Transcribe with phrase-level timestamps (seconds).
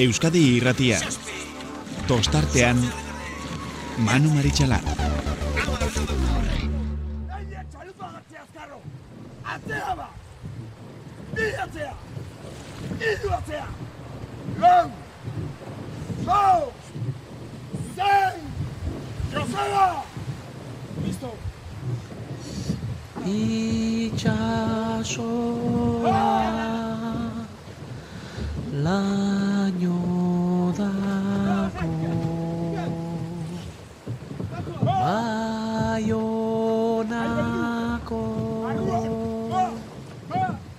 [0.00, 0.96] Euskadi irratia.
[2.08, 2.78] Tostartean,
[4.06, 4.80] Manu Maritxalar.
[9.54, 10.08] Atzea ba!
[11.34, 11.92] Bi atzea!
[13.10, 13.68] Iru atzea!
[14.64, 14.88] Lau!
[16.24, 16.62] Zau!
[18.00, 18.40] Zein!
[19.36, 19.86] Joseba!
[21.04, 21.30] Listo!
[23.36, 24.48] Itxasoa
[28.84, 29.96] laino
[30.78, 31.90] dako
[36.00, 36.60] Baionako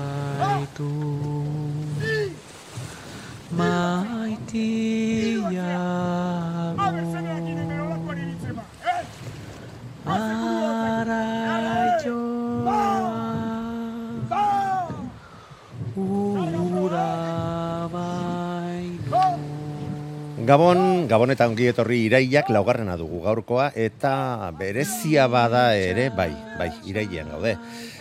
[20.50, 26.72] Gabon, Gabon eta ongi etorri iraiak laugarrena dugu gaurkoa eta berezia bada ere, bai, bai,
[26.90, 27.52] iraian gaude.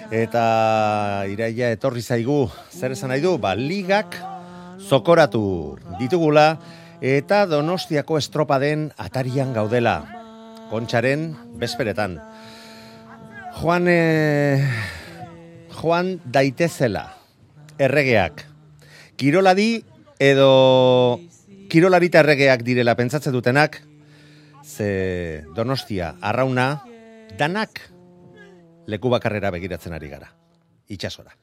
[0.09, 0.45] Eta
[1.30, 2.39] iraia etorri zaigu,
[2.73, 4.17] zer esan nahi du, ba, ligak
[4.81, 6.58] zokoratu ditugula
[7.05, 10.00] eta donostiako estropaden atarian gaudela.
[10.73, 12.17] Kontxaren bezperetan.
[13.61, 14.58] Joan, eh,
[15.77, 17.11] Joan daitezela,
[17.77, 18.47] erregeak.
[19.22, 19.83] Kiroladi
[20.17, 21.20] edo
[21.69, 23.77] kirolarita erregeak direla pentsatzen dutenak,
[24.65, 26.81] ze donostia, arrauna,
[27.37, 27.83] danak
[28.89, 30.31] leku bakarrera begiratzen ari gara.
[30.89, 31.35] Itxasora.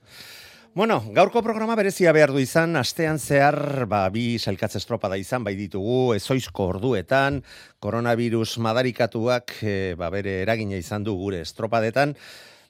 [0.77, 5.55] Bueno, gaurko programa berezia behar du izan, astean zehar, ba, bi sailkatze estropada izan, bai
[5.57, 7.41] ditugu, ezoizko orduetan,
[7.81, 12.17] koronavirus madarikatuak, e, ba, bere eragina izan du gure estropadetan,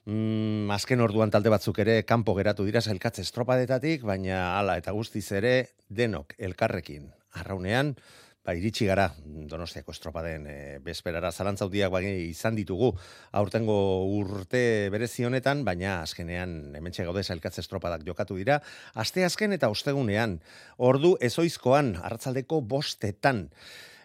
[0.07, 5.25] Mm, azken orduan talde batzuk ere kanpo geratu dira sailkatze estropadetatik, baina hala eta guztiz
[5.35, 5.51] ere
[5.91, 7.95] denok elkarrekin arraunean,
[8.47, 11.31] ba, iritsi gara Donostiako estropaden e, bezperara.
[11.31, 12.93] Zalantzaudiak bai izan ditugu
[13.35, 13.77] aurtengo
[14.19, 14.61] urte
[14.93, 18.61] berezi honetan, baina azkenean hementxe gaude sailkatze estropadak jokatu dira,
[18.95, 20.39] aste azken eta ostegunean,
[20.77, 23.47] ordu ezoizkoan, arratzaldeko bostetan,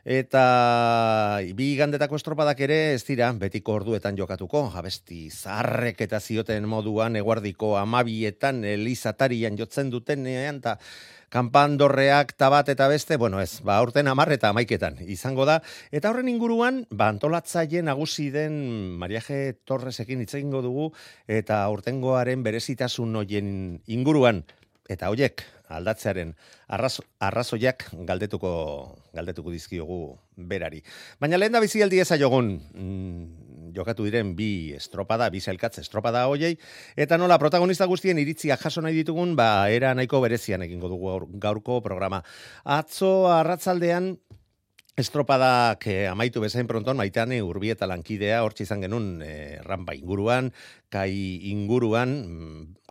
[0.02, 7.14] Eta bi gandetako estropadak ere ez dira betiko orduetan jokatuko, abesti zarrek eta zioten moduan
[7.20, 10.74] eguardiko amabietan elizatarian jotzen dutenean eta
[11.32, 15.60] kanpandorreak tabat eta beste, bueno ez, ba aurten amar eta amaiketan izango da.
[15.90, 18.58] Eta horren inguruan, ba antolatzaile nagusi den
[19.00, 20.92] Mariaje Torresekin hitz dugu
[21.26, 24.44] eta aurtengoaren berezitasun hoien inguruan
[24.88, 25.42] eta hoiek
[25.72, 26.34] aldatzearen
[26.68, 28.52] arrazo, arrazoiak galdetuko
[29.16, 30.82] galdetuko dizkiogu berari.
[31.20, 36.56] Baina lehen da bizialdi eza jogun, mm, jokatu diren bi estropada, bi zailkatze estropada hoiei,
[36.96, 41.28] eta nola protagonista guztien iritzia jaso nahi ditugun, ba, era nahiko berezian egingo dugu gaur-
[41.40, 42.22] gaurko programa.
[42.64, 44.16] Atzo arratzaldean,
[44.92, 50.50] Estropadak eh, amaitu bezain pronton, maitane urbieta lankidea, hortxe izan genuen eh, rampa inguruan,
[50.92, 51.08] kai
[51.48, 52.12] inguruan,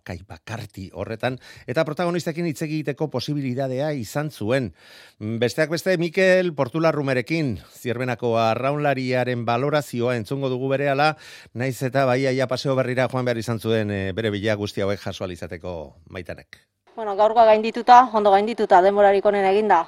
[0.01, 4.73] mm, kai bakarti horretan, eta protagonistekin hitz egiteko posibilidadea izan zuen.
[5.19, 11.15] Mm, Besteak beste, Mikel Portularrumerekin, zierbenako arraunlariaren balorazioa entzungo dugu berehala,
[11.53, 14.99] naiz eta bai aia paseo berrira joan behar izan zuen eh, bere bila guzti hauek
[14.99, 16.57] jaso ahal izateko maitanek.
[16.95, 19.85] Bueno, gaurkoa gaindituta, ondo gaindituta, denborarik onen eginda.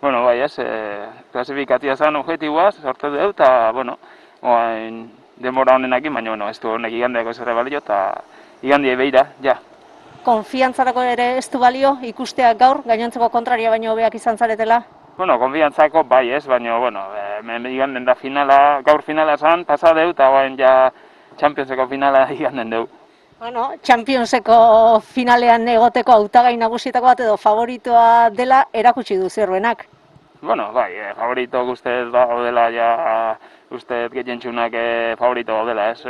[0.00, 0.66] Bueno, bai, ez, e,
[1.32, 3.98] klasifikatia zen objetiboa, sortu dugu, eta, bueno,
[4.42, 5.10] oain,
[5.42, 7.98] denbora honenakin, baina, bueno, ez du honek igandeako zerre balio, eta
[8.62, 9.58] igandie beira, ja.
[10.24, 14.80] Konfiantzarako ere ez du balio, ikusteak gaur, gainontzeko kontraria baino hobeak izan zaretela.
[15.16, 19.94] Bueno, konfiantzako bai ez, baina, bueno, e, me- iganden da finala, gaur finala zen, pasa
[19.94, 20.90] dugu, eta oain ja
[21.38, 22.88] Championseko finala iganden dugu.
[23.38, 29.86] Bueno, Championseko finalean egoteko hautagai nagusietako bat edo favoritoa dela erakutsi du zerbenak.
[30.42, 32.90] Bueno, bai, e, favorito guztet gaudela, ja,
[33.70, 36.02] uste gehientxunak e, favorito gaudela, ez,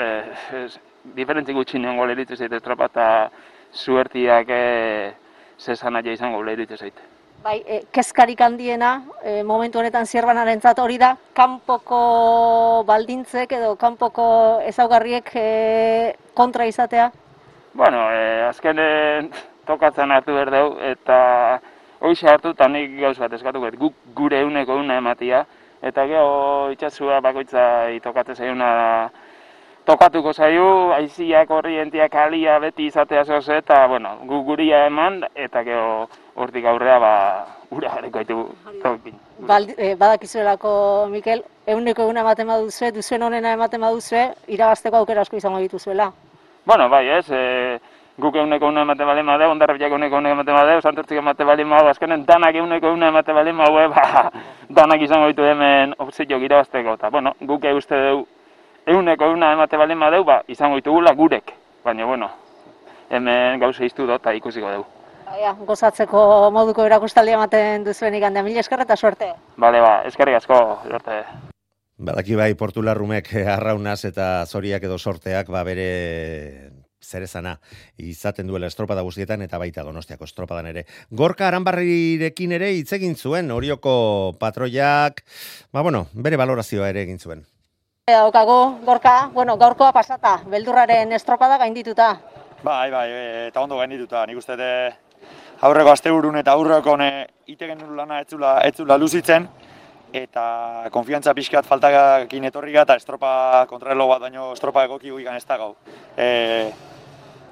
[0.64, 0.78] ez
[1.14, 3.31] diferentzi gutxi neon gole eritze zait estropa, eta
[3.73, 5.12] suertiak e,
[5.58, 7.03] zesan aia izango gole eritze zait.
[7.44, 14.26] Bai, e, kezkarik handiena, e, momentu honetan zierbanarentzat hori da, kanpoko baldintzek edo kanpoko
[14.67, 15.47] ezaugarriek e,
[16.35, 17.11] kontra izatea.
[17.75, 19.31] Bueno, e, azkenen
[19.70, 21.20] tokatzen hartu behar dugu, eta
[22.00, 25.44] hoxe hartu, eta nik gauz bat eskatuko, dut, guk gure euneko una ematia,
[25.87, 27.62] eta gero itxasua bakoitza
[28.03, 28.70] tokatzen zaiuna
[29.86, 36.08] tokatuko zaio, aiziak, korrientiak, alia, beti izatea zoz, eta, bueno, gu guria eman, eta gero
[36.34, 37.12] hortik aurrea, ba,
[37.70, 38.38] ura jarriko ditu
[38.82, 39.14] tokin.
[39.46, 40.72] Baldi, e, badakizuelako,
[41.12, 44.28] Mikel, euneko eguna ematen baduzue, duzuen honena ematen baduzue,
[44.58, 46.10] irabazteko aukera asko izango dituzuela.
[46.66, 47.78] Bueno, bai, ez, e,
[48.18, 51.92] guk eguneko una emate bali madeu, ondarrepiak eguneko una emate badeu, santurtzik emate bali madeu,
[51.92, 54.30] azkenen danak eguneko una emate bali madeu, ba,
[54.80, 58.24] danak izango ditu hemen opzio irabazteko, eta, bueno, guk uste deu,
[58.86, 61.52] eguneko una emate bali madeu, ba, izango ditugula gurek,
[61.84, 62.30] baina, bueno,
[63.10, 64.86] hemen gauza iztu dut, eta ikusiko dugu.
[65.26, 66.22] Baina, gozatzeko
[66.54, 69.32] moduko erakustaldi ematen duzuen igandea, mila esker eta suerte.
[69.56, 71.20] Bale, ba, eskerrik asko, sorte.
[71.98, 75.86] Badaki bai portularrumek arraunaz eta zoriak edo sorteak ba bere
[77.00, 77.54] zerezana
[77.96, 80.84] izaten duela estropada guztietan eta baita donostiako estropadan ere.
[81.10, 85.24] Gorka aranbarrirekin ere hitz egin zuen, orioko patroiak,
[85.72, 87.46] ba bueno, bere valorazioa ere egin zuen.
[88.06, 92.05] Daukago, gorka, bueno, gaurkoa pasata, beldurraren estropada gaindituta.
[92.62, 93.08] Bai, bai,
[93.49, 94.20] eta ondo gaindituta.
[94.31, 94.69] Nik uste de
[95.67, 97.08] aurreko asteburun eta aurreko ne
[97.50, 99.49] itegen lana etzula, etzula luzitzen,
[100.14, 100.44] eta
[100.94, 105.75] konfiantza pixkat faltakin etorri eta estropa kontrarelo bat baino estropa egoki guigan ez da gau.
[106.17, 106.70] E,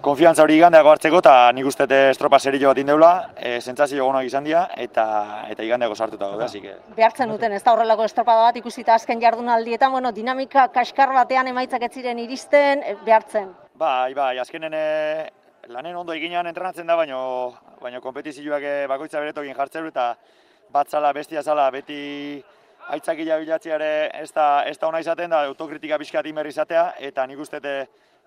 [0.05, 4.45] konfiantza hori igandeago hartzeko eta nik uste estropa serio bat indeula, e, zentzazio gonak izan
[4.45, 5.05] dira eta
[5.53, 6.61] eta igandeago sartuta gaude, hasi
[6.97, 11.89] Behartzen duten ez da horrelako estropada bat ikusita azken jardunaldietan, bueno, dinamika kaskar batean emaitzak
[11.89, 13.49] ez ziren iristen, e, behartzen.
[13.81, 14.85] Bai, bai, azkenen e,
[15.73, 17.21] lanen ondo eginean entrenatzen da, baino,
[17.81, 20.13] baino kompetizioak bakoitza beretokin jartzen eta
[20.75, 22.43] bat zala, bestia zala, beti
[22.93, 27.41] aitzakila bilatziare ez da, ez da ona izaten da autokritika pixkat inberri izatea eta nik
[27.41, 27.63] uste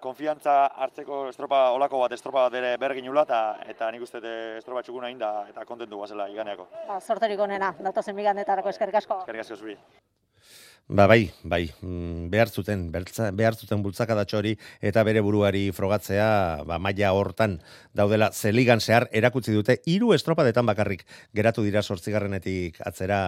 [0.03, 3.39] konfiantza hartzeko estropa olako bat estropa bat ere bergin nula eta
[3.73, 4.21] eta nik uste
[4.57, 6.67] estropa txukuna egin da eta kontentu guazela iganeako.
[6.87, 9.21] Ba, sorterik onena, datozen migandetarako eskerrik asko.
[9.25, 9.77] Eskerrik asko zuri.
[10.87, 16.77] Ba, bai, bai, mm, behar zuten, behar zuten bultzakadatxo hori eta bere buruari frogatzea, ba,
[16.79, 17.57] maila hortan
[17.91, 21.03] daudela zeligan zehar erakutsi dute, hiru estropadetan bakarrik
[21.35, 23.19] geratu dira sortzigarrenetik atzera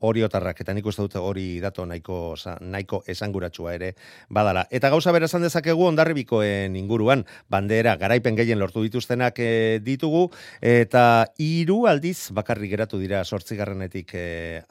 [0.00, 3.92] oriotarrak, eta nik uste dute hori dato nahiko, nahiko esanguratsua ere
[4.28, 4.66] badala.
[4.70, 9.50] Eta gauza bera esan dezakegu ondarribikoen inguruan, bandera garaipen gehien lortu dituztenak e,
[9.84, 10.28] ditugu,
[10.60, 14.62] eta hiru aldiz bakarrik geratu dira sortzigarrenetik e,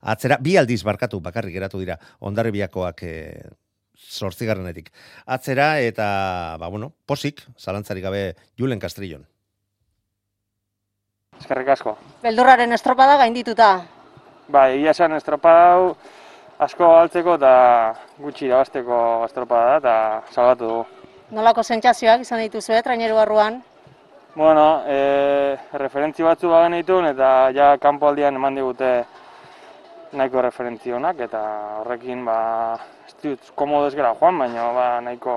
[0.00, 3.16] atzera, bi aldiz barkatu bakarrik geratu dira ondarribiakoak e,
[3.98, 4.92] sortzigarrenetik
[5.26, 8.22] atzera, eta, ba, bueno, posik, zalantzarik gabe,
[8.58, 9.26] Julen Castrillon.
[11.38, 11.94] Eskerrik asko.
[12.22, 13.68] Beldurraren estropada gaindituta,
[14.48, 15.88] Ba, egia esan estropada hau
[16.64, 17.52] asko galtzeko eta
[18.18, 20.84] gutxi irabazteko estropada da eta salbatu dugu.
[21.36, 23.60] Nolako sentsazioak izan dituzu, eh, traineru barruan?
[24.34, 28.92] Bueno, e, referentzi batzu bagen ditun eta ja kanpo aldian eman digute
[30.12, 31.42] nahiko referentzi honak eta
[31.82, 32.38] horrekin ba,
[33.06, 35.34] ez dut komodo ez gara joan, baina ba, nahiko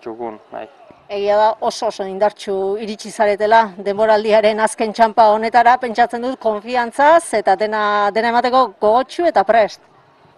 [0.00, 0.66] txukun, nahi
[1.08, 7.56] egia da oso oso indartxu iritsi zaretela denboraldiaren azken txampa honetara pentsatzen dut konfiantzaz eta
[7.56, 9.80] dena dena emateko gogotsu eta prest.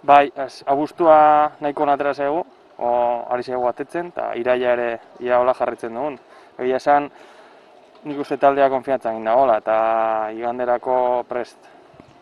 [0.03, 2.45] Bai, ez, abustua nahiko natera zego,
[2.79, 2.91] o
[3.31, 4.91] ari zego atetzen eta iraia ere
[5.21, 6.19] ia hola jarritzen dugun.
[6.59, 7.09] Egia esan
[8.05, 9.79] nik uste taldea konfiantza egin dagoela eta
[10.35, 11.57] iganderako prest.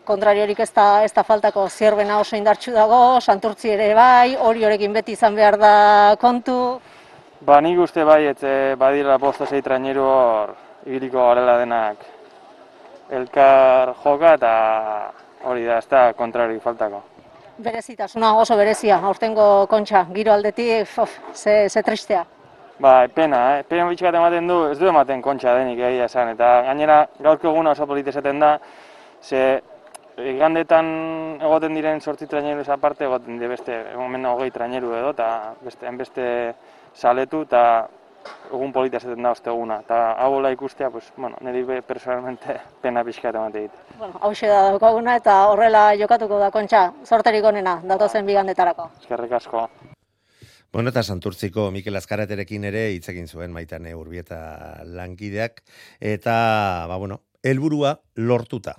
[0.05, 4.93] Kontrariorik ez da, ez da faltako zierbena oso indartxu dago, santurtzi ere bai, hori horekin
[4.93, 5.71] beti izan behar da
[6.21, 6.79] kontu.
[7.41, 10.53] Ba, nik uste bai, ez badira posta zei traineru hor,
[10.85, 12.05] ibiliko garela denak
[13.09, 14.53] elkar joka eta
[15.43, 17.01] hori da, ez da kontrari faltako.
[17.57, 22.25] Berezitasuna oso berezia, aurtengo kontxa, giro aldetik, of, ze, ze tristea.
[22.79, 23.63] Ba, pena, eh?
[23.63, 27.71] pena bitxik ematen du, ez du ematen kontxa denik egia esan, eta gainera gaurko eguna
[27.71, 28.57] oso polite esaten da,
[29.21, 29.61] ze
[30.21, 30.87] igandetan
[31.41, 36.25] egoten diren sortzi traineru aparte, egoten di beste, egon hogei traineru edo, eta beste, beste
[36.95, 37.61] saletu eta
[38.51, 39.79] egun polita zaten da osteguna.
[39.85, 44.61] Eta hau hola ikustea, pues, bueno, niri personalmente pena pixka eta mate Bueno, hau da
[44.69, 48.89] daukaguna eta horrela jokatuko da kontxa, sorterik onena, datozen bigandetarako.
[49.01, 49.69] Eskerrik asko.
[50.71, 55.63] Bueno, eta Santurtziko Mikel Azkaraterekin ere hitz egin zuen maitane urbieta lankideak,
[56.01, 58.75] eta, ba, bueno, helburua lortuta.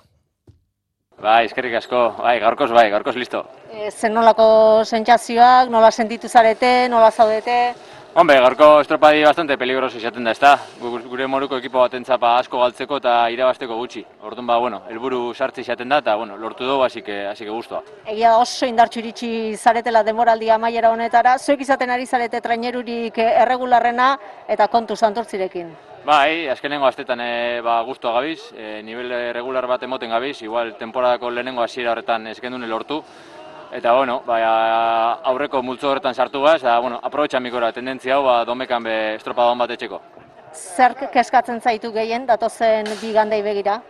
[1.17, 1.99] Bai, eskerrik asko.
[2.21, 3.43] Bai, gaurkoz bai, gaurkoz listo.
[3.73, 7.57] E, zen nolako sentsazioak, nola sentitu zarete, nola zaudete?
[8.17, 10.53] Hombre, gaurko estropadi bastante peligroso izaten da, ezta?
[10.81, 14.05] Gure moruko ekipo bat entzapa asko galtzeko eta irabasteko gutxi.
[14.29, 17.51] Orduan ba, bueno, helburu sartzi izaten da eta, bueno, lortu dugu, hasi que, hasi que
[17.51, 17.83] guztua.
[18.07, 24.15] Egia oso indartxu iritsi zaretela demoraldia maiera honetara, zuek izaten ari zarete trainerurik erregularrena
[24.49, 25.73] eta kontu santortzirekin.
[26.07, 31.33] Bai, azkenengo astetan e, ba, guztua gabiz, e, nivel regular bat emoten gabiz, igual temporadako
[31.35, 33.03] lehenengo hasiera horretan esken lortu,
[33.73, 34.37] Eta, bueno, ba,
[35.27, 39.59] aurreko multzo horretan sartu baz, eta, bueno, aprobetxan mikora tendentzia hau, ba, domekan be estropadon
[39.59, 40.01] bat etxeko.
[40.55, 43.81] Zer keskatzen zaitu gehien, datozen bi gandei begira?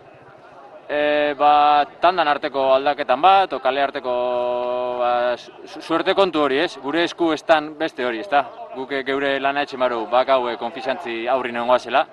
[0.88, 4.12] E, ba, tandan arteko aldaketan bat, o kale arteko
[5.00, 6.76] ba, su- suerte kontu hori, ez?
[6.82, 8.44] Gure esku estan beste hori, ezta?
[8.76, 12.04] Guk geure lana etxe maru, bak hau eh, konfixantzi aurri nengoa zela.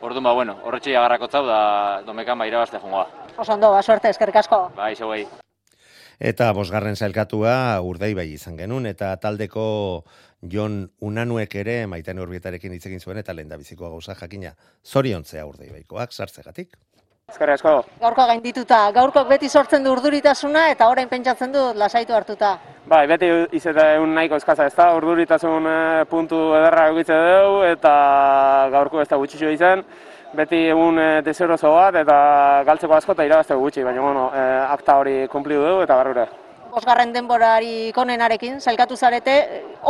[0.00, 1.60] Orduan, ba, bueno, horretxe agarrakotzau da
[2.06, 3.06] domekan ba irabazte jongoa.
[3.36, 4.70] Oso ondo, ba, suerte, eskerrik asko.
[4.74, 5.28] Ba, izo gehi.
[6.20, 10.04] Eta bosgarren zailkatua urdei bai izan genuen, eta taldeko
[10.52, 14.52] Jon Unanuek ere maitane urbietarekin hitz egin zuen, eta lehen bizikoa gauza jakina
[14.84, 16.76] zoriontzea urdei baikoak, sartzegatik.
[17.30, 17.72] Eskerrik asko.
[18.02, 22.56] Gaurko gaindituta, gaurkok beti sortzen du urduritasuna eta orain pentsatzen du lasaitu hartuta.
[22.90, 27.92] Bai, beti izate un nahiko eskaza ez da, urduritasun eh, puntu ederra egitze dugu eta
[28.74, 29.84] gaurko ez da gutxixo izan.
[30.34, 32.16] Beti egun e, deseroso bat eta
[32.66, 36.28] galtzeko asko eta irabazteko gutxi, baina bueno, eh, akta hori kumplidu dugu eta barrura.
[36.70, 39.32] Bosgarren denborari konenarekin, sailkatu zarete,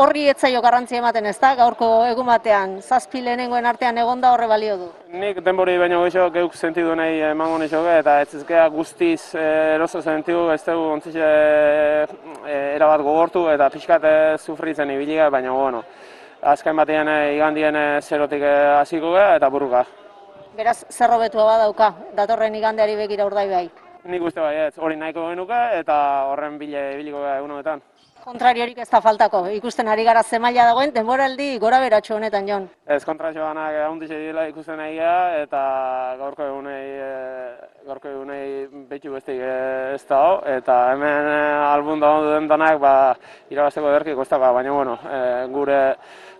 [0.00, 4.76] horri etzaio garrantzi ematen ez da, gaurko egun batean, zazpi lehenengoen artean egonda horre balio
[4.80, 4.86] du.
[5.12, 10.00] Nik denbori baino gehiago geuk sentidu nahi emango nizoke eta ez ezkea guztiz eh, eroso
[10.00, 15.84] sentidu ez dugu ontzixe eh, erabat gogortu eta pixkat eh, sufritzen ibilia, baina bueno,
[16.54, 18.46] azken batean igandien eh, zerotik
[18.80, 19.84] hasiko gara eta burruka.
[20.56, 23.68] Beraz, zer hobetua badauka, datorren igandeari begira urdai bai.
[24.08, 25.96] Nik uste bai, ez, hori nahiko genuke eta
[26.30, 27.82] horren bile ibiliko gara egun honetan.
[28.20, 32.66] Kontrariorik ez da faltako, ikusten ari gara zemaila dagoen, denboraldi gora beratxo honetan, Jon.
[32.84, 35.60] Ez kontra joanak handixe dira ikusten nahi gara, eta
[36.20, 37.12] gaurko egunei, e,
[37.88, 40.20] gaurko egunei behitu bestik ez da
[40.56, 41.38] eta hemen e,
[41.70, 42.94] albun da duen danak, ba,
[43.52, 45.80] irabazteko ederki kosta, ba, baina bueno, e, gure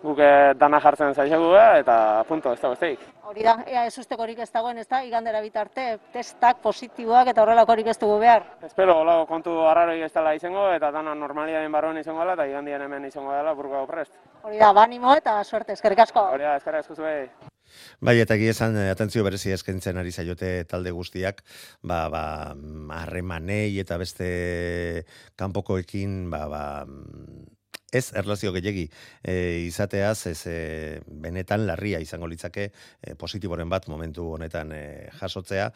[0.02, 1.97] guke dana jartzen zaizegu eta
[2.29, 3.09] punto, ez da bestik.
[3.30, 7.87] Hori da, ea ez ustekorik ez dagoen, ez da, igandera bitarte, testak positiboak eta horrelakorik
[7.92, 8.42] ez dugu behar.
[8.66, 12.82] Espero, hola, kontu arraroi ez dela izango, eta dana normaliaden barruan izango dela, eta igandien
[12.82, 14.18] hemen izango dela burka prest.
[14.42, 16.26] Hori da, banimo eta suerte, eskerrik asko.
[16.34, 17.22] Hori da, eskerrik asko zuei.
[18.02, 21.44] Bai, eta egia esan, eh, atentzio berezi eskentzen ari zaiote talde guztiak,
[21.87, 22.25] ba, ba,
[22.99, 24.26] harremanei eta beste
[25.38, 26.64] kanpokoekin, ba, ba,
[27.92, 28.87] ez erlazio gehiegi
[29.23, 29.35] e,
[29.66, 30.56] izateaz, ez e,
[31.06, 34.82] benetan larria izango litzake e, positiboren bat momentu honetan e,
[35.20, 35.70] jasotzea,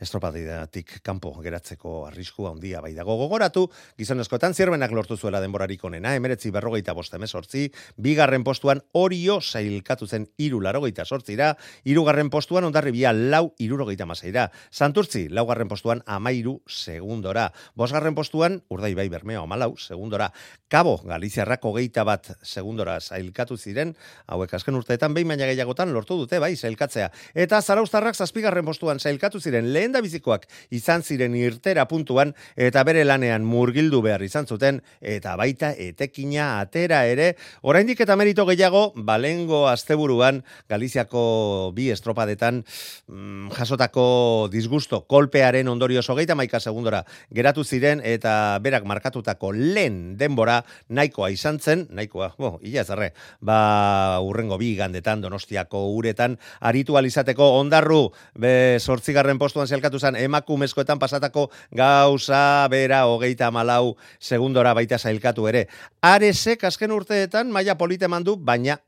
[0.00, 3.16] estropadidatik kanpo geratzeko arrisku handia bai dago.
[3.16, 3.66] Gogoratu,
[3.98, 10.26] gizonezkoetan zirbenak lortu zuela denborarik onena, emeretzi berrogeita bost emezortzi, bigarren postuan orio sailkatu zen
[10.36, 17.48] iru larogeita sortzira, irugarren postuan ondarri bia lau irurogeita maseira, santurtzi laugarren postuan amairu segundora,
[17.74, 20.30] bosgarren postuan urdai bai bermeo amalau segundora,
[20.68, 23.94] kabo Galiziarrak hogeita bat segundora sailkatu ziren,
[24.26, 29.40] hauek azken urteetan behin baina gehiagotan lortu dute bai sailkatzea, eta zaraustarrak zazpigarren postuan sailkatu
[29.40, 34.80] ziren lehen da bizikoak izan ziren irtera puntuan eta bere lanean murgildu behar izan zuten
[35.00, 37.34] eta baita etekina atera ere.
[37.62, 42.62] Oraindik eta merito gehiago balengo asteburuan Galiziako bi estropadetan
[43.06, 50.62] mm, jasotako disgusto kolpearen ondorioz hogeita maika segundora geratu ziren eta berak markatutako lehen denbora
[50.88, 57.48] nahikoa izan zen, nahikoa, bo, illa zerre, ba, urrengo bi gandetan donostiako uretan aritu alizateko
[57.60, 65.46] ondarru be, sortzigarren postuan zelkatu zen emakumezkoetan pasatako gauza bera hogeita malau segundora baita zailkatu
[65.52, 65.66] ere.
[66.02, 68.78] Aresek azken urteetan maila polite mandu, baina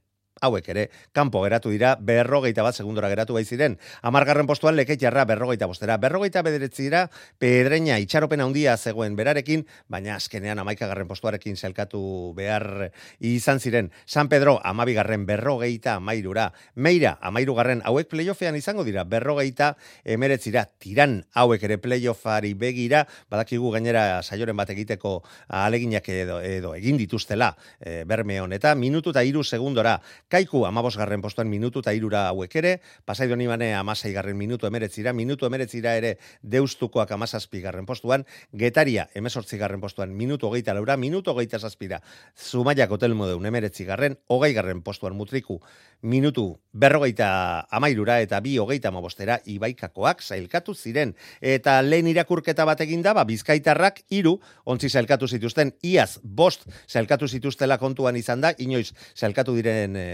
[0.40, 3.78] hauek ere, kanpo geratu dira, berrogeita bat segundora geratu bai ziren.
[4.02, 5.99] Amargarren postuan leket jarra berrogeita bostera.
[5.99, 7.04] Berrogeita bederetzi dira,
[7.38, 13.90] pedreina itxaropen handia zegoen berarekin, baina azkenean amaikagarren postuarekin zelkatu behar izan ziren.
[14.07, 16.52] San Pedro amabigarren berrogeita amairura.
[16.75, 20.66] Meira amairugarren hauek playoffean izango dira, berrogeita emeretzira.
[20.78, 25.18] Tiran hauek ere playoffari begira, badakigu gainera saioren bat egiteko
[25.49, 31.49] aleginak edo, edo egin dituztela e, berme honetan, minutu eta iru segundora Kaiku amabosgarren postuan
[31.49, 32.73] minutu eta irura hauek ere,
[33.08, 40.50] pasaido nibane amasaigarren minutu emeretzira, minutu emeretzira ere deustukoak amazazpigarren postuan, getaria emesortzigarren postuan minutu
[40.50, 42.02] hogeita laura, minutu hogeita zazpira,
[42.37, 45.62] zumaiak hotel modeun emeretzigarren, hogeigarren postuan mutriku,
[46.02, 51.14] minutu berrogeita amairura eta bi hogeita amabostera ibaikakoak zailkatu ziren.
[51.40, 54.37] Eta lehen irakurketa bat eginda, ba, bizkaitarrak iru,
[54.68, 60.06] ontzi zailkatu zituzten, iaz bost zailkatu zituztela kontuan izan da, inoiz zailkatu diren e,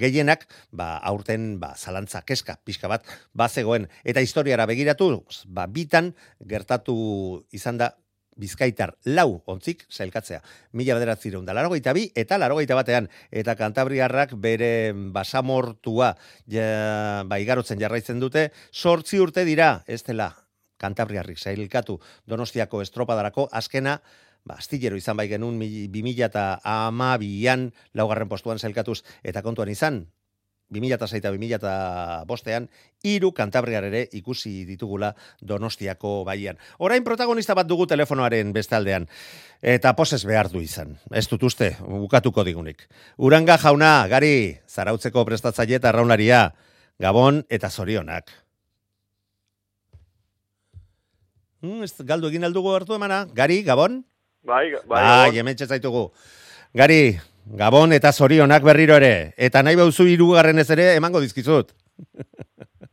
[0.00, 3.88] gehienak, ba, aurten ba, zalantza keska pixka bat, bazegoen.
[4.04, 5.12] Eta historiara begiratu,
[5.46, 7.00] ba, bitan gertatu
[7.52, 7.94] izan da
[8.40, 10.38] Bizkaitar lau ontzik zailkatzea.
[10.78, 13.08] Mila bederatzireun da larogeita bi eta larogeita batean.
[13.30, 16.14] Eta kantabriarrak bere basamortua
[16.48, 18.48] ja, ba, igarotzen jarraitzen dute.
[18.72, 20.30] Sortzi urte dira, ez dela
[20.80, 21.98] kantabriarrik zailkatu
[22.30, 23.98] donostiako estropadarako azkena
[24.44, 30.06] ba, astillero izan bai genuen 2012an laugarren postuan zelkatuz eta kontuan izan,
[30.70, 32.68] 2006 eta 2005 bostean,
[33.02, 35.10] hiru kantabriar ere ikusi ditugula
[35.42, 36.60] Donostiako baian.
[36.78, 39.08] Orain protagonista bat dugu telefonoaren bestaldean,
[39.60, 40.94] eta poses behar du izan.
[41.10, 42.86] Ez dut uste, bukatuko digunik.
[43.18, 46.52] Uranga jauna, gari, zarautzeko prestatzaile eta raunlaria,
[47.02, 48.30] gabon eta zorionak.
[51.60, 53.26] Hmm, ez galdu egin aldugu hartu emana.
[53.36, 54.00] Gari, gabon?
[54.42, 55.02] Bai, bai.
[55.02, 56.10] Bai, hemen zaitugu.
[56.74, 57.18] Gari,
[57.60, 59.32] Gabon eta zorionak berriro ere.
[59.36, 61.72] Eta nahi bauzu hirugarren ez ere emango dizkizut.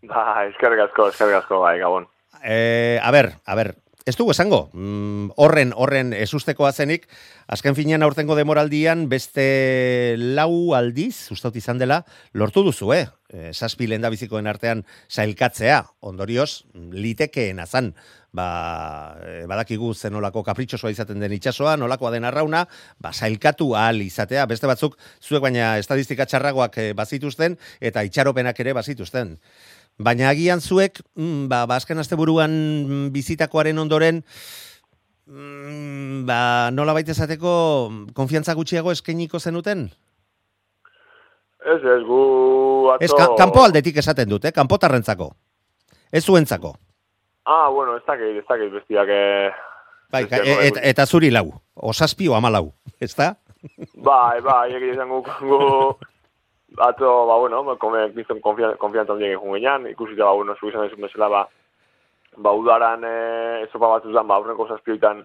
[0.08, 2.08] Ba, eskerrik asko, eskerrik asko, bai, Gabon.
[2.44, 3.74] E, a ber, a ber,
[4.08, 7.10] ez dugu esango, mm, horren, horren esustekoa zenik,
[7.52, 13.04] azken finean aurtengo demoraldian beste lau aldiz, ustot izan dela, lortu duzu, eh?
[13.28, 16.64] E, Zazpi lehen bizikoen artean sailkatzea, ondorioz,
[16.96, 17.92] litekeen azan,
[18.32, 18.48] ba,
[19.20, 22.64] e, badakigu zen nolako kapritxosoa izaten den itxasoa, nolakoa den arrauna,
[23.04, 28.78] ba, sailkatu ahal izatea, beste batzuk, zuek baina estadistika txarragoak e, bazituzten, eta itxaropenak ere
[28.78, 29.36] bazituzten.
[29.98, 32.51] Baina agian zuek, mm, ba, bazken ba, asteburuan
[33.13, 34.22] bizitakoaren ondoren,
[35.25, 37.54] mm, ba, nola baita esateko,
[38.13, 39.88] konfiantza gutxiago eskeniko zenuten?
[41.66, 42.20] Ez, ez, gu...
[42.94, 43.08] Atzo...
[43.10, 44.54] Ez, kanpo aldetik esaten dut, eh?
[44.54, 45.32] kanpo tarrentzako.
[46.13, 46.75] Ez zuentzako.
[47.50, 49.10] Ah, bueno, ez dakit, ez dakit bestiak...
[49.10, 49.50] Eh,
[50.13, 52.70] bai, et, eta zuri lau, osazpi o ama lau,
[53.01, 53.34] ez da?
[53.98, 55.60] Bai, bai, egin izan gu, gu,
[56.78, 57.64] atzo, ba, bueno,
[58.14, 61.48] bizton konfiantza ondien egin ginean, ikusita, ba, bueno, zuizan ez mesela, ba,
[62.38, 65.24] ba, udaran e, esopa batzu zan, ba, aurreko zazpioitan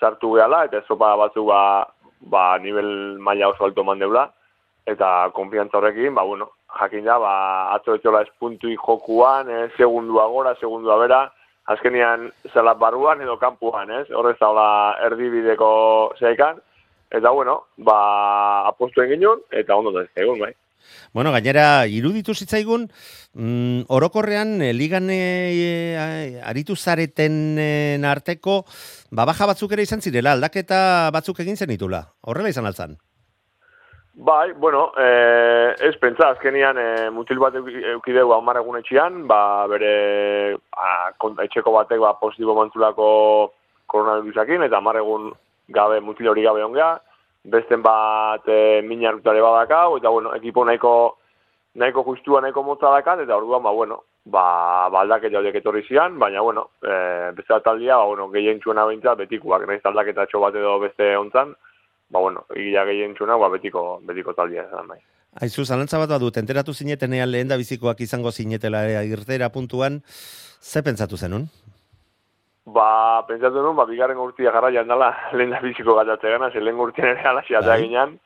[0.00, 1.86] sartu gehala, eta esopa batzu, ba,
[2.20, 4.28] ba, nivel maila oso alto mandeula,
[4.86, 7.34] eta konfiantza horrekin, ba, bueno, jakin da, ba,
[7.76, 11.22] atzo etxola ez puntu jokuan, e, segundua gora, segundua bera,
[11.70, 14.08] azkenian zela barruan edo kanpuan, ez?
[14.10, 15.70] Horrez da, erdibideko
[16.18, 16.58] zeikan,
[17.12, 20.52] eta bueno, ba, apostu egin eta ondo da egun, bai.
[21.12, 22.88] Bueno, gainera, iruditu zitzaigun,
[23.34, 28.64] mm, orokorrean, e, ligan e, aritu zareten arteko,
[29.10, 32.06] babaja batzuk ere izan zirela, aldaketa batzuk egin zen itula.
[32.22, 32.98] Horrela izan altzan?
[34.14, 40.54] Bai, bueno, e, ez pentsa, azkenian, e, mutil bat eukideu hau egun etxian, ba, bere
[40.76, 41.12] a,
[41.44, 43.52] etxeko batek ba, positibo mantzulako
[43.86, 45.32] koronavirusakin, eta hamar egun
[45.68, 47.00] gabe, mutil hori gabe ongea,
[47.44, 51.18] besten bat e, mina badakau, eta bueno, ekipo nahiko,
[51.74, 56.18] nahiko justua nahiko motza dakat, eta orduan, ba, bueno, ba, baldak eta horiek etorri zian,
[56.18, 60.54] baina, bueno, e, beste taldia, ba, bueno, gehien txuena behintza, betikuak, nahiz aldaketa txo bat
[60.54, 61.54] edo beste ontzan,
[62.10, 65.00] ba, bueno, egia gehien txuena, ba, betiko, betiko taldia, esan bai.
[65.42, 70.02] Aizu, zalantza bat badut, enteratu zinetenean lehen da bizikoak izango zinetela e, irtera puntuan,
[70.60, 71.48] ze pentsatu zenun?
[72.64, 76.78] Ba, pentsatu nuen, ba, bigarren urtia jarra jandala lehen da biziko gatatze gana, ze lehen
[76.78, 78.18] urtien ere alaxi eta ginean.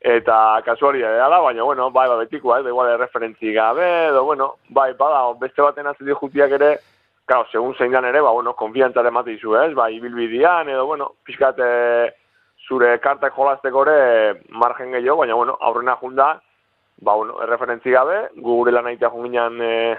[0.00, 4.92] Eta kasuaria dela, baina, bueno, bai, ba, betikoa, eh, igual referentzi gabe, edo, bueno, bai,
[4.94, 6.78] bada, beste baten atzeti jutiak ere,
[7.26, 11.12] claro, segun zein ere, ba, bueno, konfiantza ere mate izu, ez, bai, ibilbidian, edo, bueno,
[11.26, 11.58] pixkat,
[12.68, 16.40] zure kartak jolazteko ere margen gehiago, baina, bueno, aurrena junda,
[17.02, 19.96] ba, bueno, referentzi gabe, gu gure lan aitea junginan, e,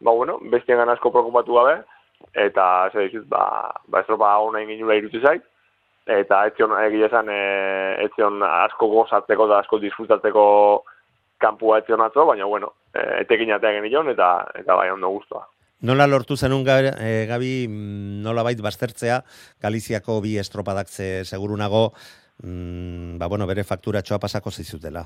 [0.00, 1.84] ba, bueno, bestien ganazko preocupatu gabe,
[2.34, 5.44] eta ze dizut, ba, ba estropa hona egin nula irutu zait,
[6.06, 7.40] eta etzion egia esan, e,
[8.06, 10.46] etzion asko gozatzeko eta asko disfrutatzeko
[11.42, 15.46] kanpua etzion atzo, baina bueno, e, etekin atea genion eta, eta bai ondo guztua.
[15.86, 17.50] Nola lortu zenun gabi, e, gabi
[18.24, 19.20] nola bait baztertzea,
[19.62, 21.90] Galiziako bi estropadakze segurunago,
[22.42, 25.04] mm, ba, bueno, bere faktura txoa pasako zizutela.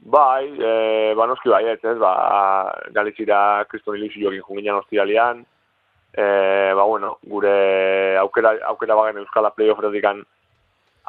[0.00, 2.14] Bai, e, ba, noski bai, ez, ez, ba,
[2.96, 5.44] Galizira kriston ilusio egin junginan ostialian,
[6.12, 10.24] e, ba, bueno, gure aukera, aukera bagen euskala playoff erdikan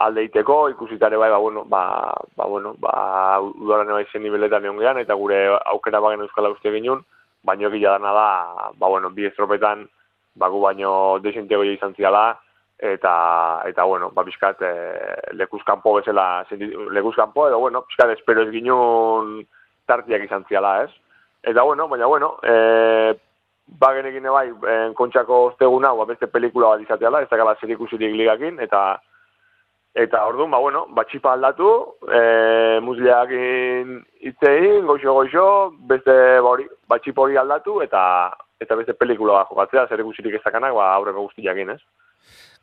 [0.01, 4.99] alde iteko, ikusitare bai, ba, bueno, ba, ba, bueno, ba, udaren bai zen niveletan egon
[4.99, 7.03] eta gure aukera bagen euskala uste ginen,
[7.43, 8.29] baino egila dana da,
[8.77, 9.87] ba, bueno, bi estropetan,
[10.35, 12.39] ba, gu baino desentego izan ziala,
[12.77, 14.73] eta, eta bueno, ba, bizkat, e,
[15.33, 16.45] lekuzkanpo bezala,
[16.91, 19.45] lekuzkanpo, edo, bueno, bizkat, espero ez ginen
[19.85, 20.91] tartiak izan ziala, ez?
[21.43, 23.17] Eta, bueno, baina, bueno, e,
[23.79, 28.13] bagen egine bai, en, kontxako osteguna, ba, beste pelikula bat izateala, ez dakala zer ikusirik
[28.17, 28.99] ligakin, eta
[29.95, 31.71] eta orduan, ba, bueno, batxipa aldatu,
[32.07, 33.97] e, muzleakin
[34.29, 35.47] itzein, goxo, goxo,
[35.89, 38.03] beste hori, batxipa hori aldatu, eta
[38.61, 41.81] eta beste pelikula bat jokatzea, zer ikusirik ez dakanak, ba, aurreko guztiakin, ez?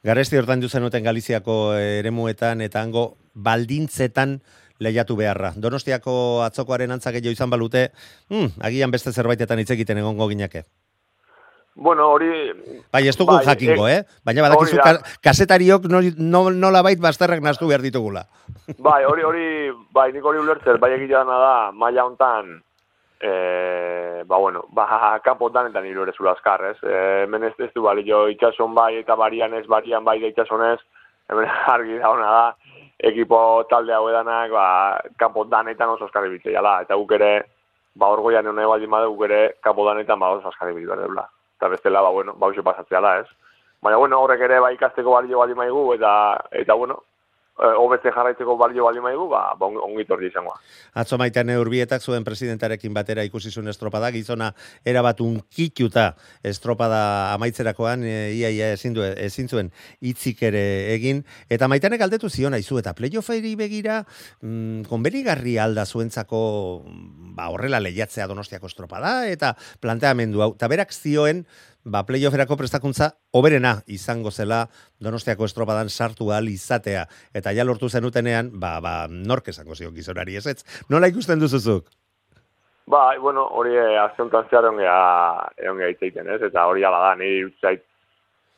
[0.07, 4.39] Garesti hortan duzen uten Galiziako eremuetan, eta hango baldintzetan
[4.79, 5.53] lehiatu beharra.
[5.59, 7.89] Donostiako atzokoaren antzak izan balute,
[8.31, 10.63] hmm, agian beste zerbaitetan hitz egiten egongo gineke.
[11.81, 12.29] Bueno, hori...
[12.91, 14.21] Bai, ez dugu Bai, jakingo, eh, eh?
[14.27, 18.25] Baina badakizu ka, kasetariok no, no, nola bait bazterrak nastu behar ditugula.
[18.87, 19.45] Bai, hori, hori,
[19.95, 22.51] bai, nik hori ulertzen, bai egitea da, maila hontan,
[23.21, 23.31] e,
[24.27, 24.89] ba, bueno, ba,
[25.29, 26.77] kanpo danetan hiru ere zula azkar, ez?
[26.83, 30.81] E, hemen ez, ez du balio itxason bai eta barian ez, barian bai da itxasonez,
[31.31, 32.45] hemen argi da hona da,
[32.99, 34.69] ekipo talde hau edanak, ba,
[35.23, 37.33] kanpo danetan oso azkarri bitzea, jala, eta guk ere,
[37.95, 41.31] ba, orgoian egon nahi baldin badu, guk ere, kanpo danetan, ba, oso azkarri bitzea, dela.
[41.59, 43.27] Eta bestela, ba, bueno, ba, pasatzea da, ez?
[43.83, 46.11] Baina, bueno, horrek ere, ba, ikasteko balio baldin maigu, eta,
[46.55, 47.01] eta, bueno,
[47.59, 50.57] hobetzen jarraitzeko balio baldin maigu, ba, ba ongi- torri izangoa.
[50.95, 54.53] Atzo maitean urbietak zuen presidentarekin batera ikusi zuen estropada, gizona
[54.85, 61.69] erabat unkituta estropada amaitzerakoan, e, ia, ia ezin, du, ezin zuen hitzik ere egin, eta
[61.69, 64.05] maitanek aldetu zion aizu, eta playofferi begira,
[64.41, 66.85] mm, konbenigarri alda zuentzako
[67.35, 71.45] ba, horrela lehiatzea donostiako estropada, eta planteamendu hau, eta berak zioen,
[71.89, 74.67] ba, playofferako prestakuntza oberena izango zela
[75.01, 77.07] Donostiako estropadan sartu ahal izatea.
[77.35, 80.63] Eta ja lortu zenutenean, ba, ba, nork esango zion gizonari ez.
[80.89, 81.89] Nola ikusten duzuzuk?
[82.89, 86.41] Ba, bueno, hori eh, azte honetan zehar geha hitz egiten, ez?
[86.43, 87.85] Eta hori ala da, niri utzait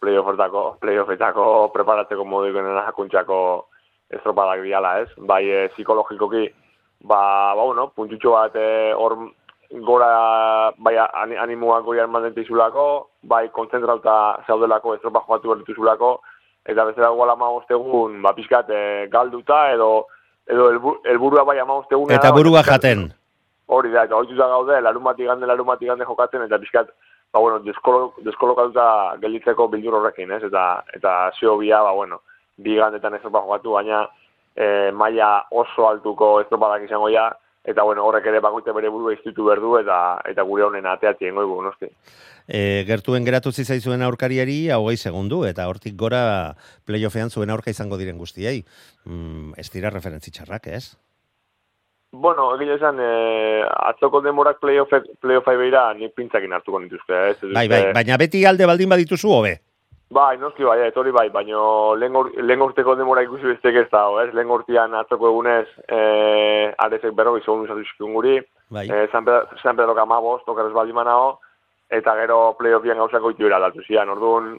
[0.01, 3.41] playoffetako, playoffetako preparatzeko moduikoen jakuntzako
[4.15, 5.09] estropadak diala, ez?
[5.19, 6.47] Bai, e, psikologikoki,
[7.03, 7.21] ba,
[7.59, 9.17] ba, bueno, puntutxo bat eh, hor
[9.71, 16.21] gora, bai, ani- animoak goi armaten dizulako, bai, kontzentrauta zaudelako estropa jokatu behar dituzulako,
[16.67, 17.37] eta bezala gola
[17.71, 20.07] egun, ba, pixkat, eh, galduta, edo,
[20.47, 21.83] edo helburua bai ama.
[22.09, 23.13] Eta burua jaten.
[23.67, 26.89] Hori da, eta ohituta gaude, larun bat igande, larun bat jokatzen, eta pixkat,
[27.33, 30.43] ba, bueno, deskolo, deskolokatuta gelditzeko bildur horrekin, ez?
[30.43, 32.23] Eta, eta zio bia, ba, bueno,
[32.59, 34.09] bi igandetan estropa jokatu, baina
[34.57, 37.31] e, maila oso altuko estropadak izango ja,
[37.65, 41.45] eta, bueno, horrek ere bakoitza bere burua iztutu berdu, eta, eta gure honen ateatzi ingo
[41.45, 41.91] ibu, noski.
[42.49, 46.57] E, gertuen geratu zizaizuen aurkariari hogei segundu, eta hortik gora
[46.89, 48.65] playoffean zuen aurka izango diren guztiei.
[49.05, 50.97] Mm, ez dira referentzi txarrak, ez?
[52.11, 54.91] Bueno, egia esan, e, atzoko demorak playoff,
[55.23, 57.37] playoffai behira nik pintzakin hartuko nituzke, ez?
[57.39, 59.61] Ez Bai, bai, baina beti alde baldin badituzu hobe.
[60.11, 63.87] Bai, noski bai, eta hori bai, baino lehen, ur, lehen urteko demora ikusi bestek ez
[63.93, 64.33] dago, ez?
[64.35, 68.41] Lehen urtean atzoko egunez, eh, arezek berrogei segundu zatu zizkion guri,
[68.75, 68.89] Bai.
[68.91, 71.39] eh, San Pedro, San Pedro Camabos, tokarez baldin manao,
[71.89, 74.57] eta gero playoffian gauzako itu eraldatu zian, orduan,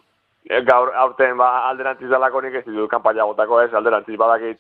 [0.50, 4.58] eh, gaur aurten ba, alderantziz dalako nik ez ditut kanpaia gotako ez, alderantziz badakit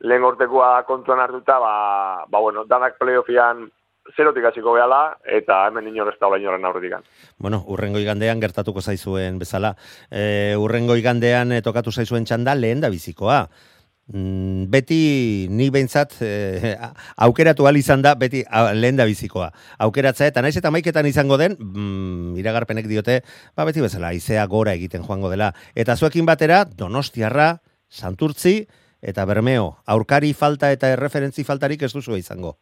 [0.00, 3.70] lehen urtekoa kontuan hartuta, ba, ba bueno, danak playoffian
[4.14, 7.06] zerotik hasiko behala, eta hemen inor ez daula inoren aurretikan.
[7.38, 9.74] Bueno, urrengo igandean gertatuko zaizuen bezala.
[10.10, 13.46] E, urrengo igandean e, tokatu zaizuen txanda lehen da bizikoa.
[14.06, 16.76] Mm, beti ni behintzat e,
[17.26, 19.50] aukeratu al izan da beti a, lehen da bizikoa.
[19.88, 23.22] Aukeratza eta naiz eta maiketan izango den, mm, iragarpenek diote,
[23.56, 25.52] ba beti bezala, izea gora egiten joango dela.
[25.74, 27.56] Eta zuekin batera, donostiarra,
[27.90, 28.60] santurtzi,
[29.02, 32.56] eta bermeo, aurkari falta eta erreferentzi faltarik ez duzu izango.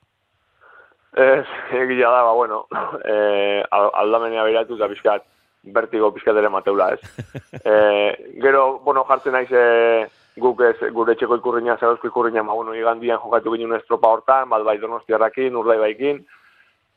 [1.15, 2.67] Ez, egia da, ba, bueno,
[3.77, 5.27] al- aldamenea behiratu eta pixkat,
[5.65, 7.01] bertigo pixkat ere mateula, ez.
[7.65, 12.75] eh, gero, bueno, jartzen naiz eh, guk ez, gure etxeko ikurriña, zarauzko ikurriña, ma, bueno,
[12.75, 16.25] igandian jokatu ginen estropa hortan, bat bai donostiarrakin, urdai baikin,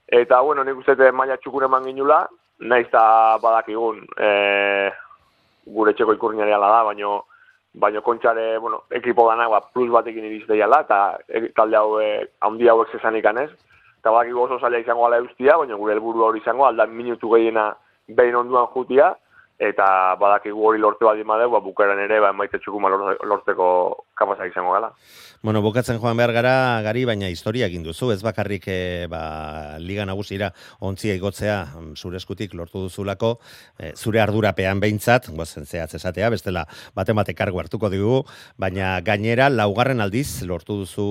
[0.07, 2.23] eta, bueno, nik uste maila txukure eman ginula,
[2.59, 4.89] naiz eta badakigun, eh,
[5.67, 7.19] gure etxeko ikurriñari ala da, baino,
[7.77, 12.69] baino kontxare, bueno, ekipo danak, ba, plus batekin irizteiala, eta e, talde hau, e, handi
[12.71, 13.51] hauek zesan ikanez,
[14.07, 17.73] eta badakigu oso zaila izango ala eustia, baina gure helburu hori izango, aldan minutu gehiena
[18.07, 19.11] behin onduan jutia,
[19.57, 23.69] eta badakigu hori lorte baldin badeu, ba, bukaran ere, ba, maite txukuma lor- lortzeko
[24.17, 24.91] kapazak izango gala.
[25.41, 30.05] Bueno, bukatzen joan behar gara, gari, baina historia egin duzu, ez bakarrik e, ba, Liga
[30.05, 33.35] Nagusira ontzia igotzea mm, zure eskutik lortu duzulako,
[33.77, 36.65] e, zure ardurapean behintzat, gozen zehatz esatea, bestela
[36.97, 38.23] bate bate kargu hartuko dugu,
[38.57, 41.07] baina gainera laugarren aldiz lortu duzu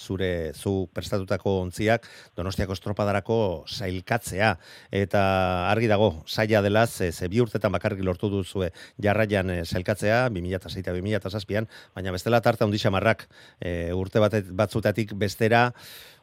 [0.00, 4.54] zure zu prestatutako ontziak Donostiako estropadarako sailkatzea,
[4.92, 5.22] eta
[5.68, 8.70] argi dago, saia dela, ze, ze bi urtetan bakarrik lortu duzue
[9.02, 13.26] jarraian e, sailkatzea, 2006 eta 2006an, baina bestela tarte handi xamarrak
[13.58, 15.70] e, urte batet, batzutatik bestera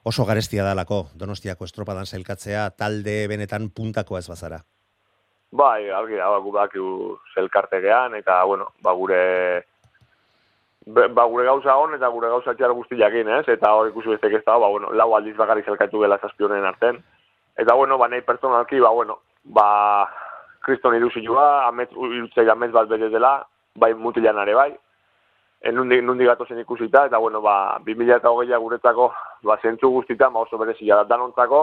[0.07, 4.63] oso garestia dalako Donostiako estropadan sailkatzea talde benetan puntakoa ez bazara.
[5.51, 6.93] Bai, argi da, ba, gu badakigu
[7.35, 9.21] zelkartegean, eta, bueno, ba, gure
[10.87, 13.45] ba, gure gauza on eta gure gauza txar guztiakin, ez?
[13.51, 16.99] Eta hor ikusi bestek ez da, ba, bueno, lau aldiz bakarrik zelkatu dela zazpionen arten.
[17.57, 19.67] Eta, bueno, ba, nahi personalki, ba, bueno, ba,
[20.67, 23.39] kriston ilusioa, amet, irutzei amet bat bete dela,
[23.79, 24.71] bai mutilan are bai,
[25.63, 29.07] en nundi, nundi gatozen ikusita, eta, bueno, ba, 2000 eta hogeia guretzako,
[29.47, 31.61] ba, zentzu guztitan, ba, oso berezia da danontzako,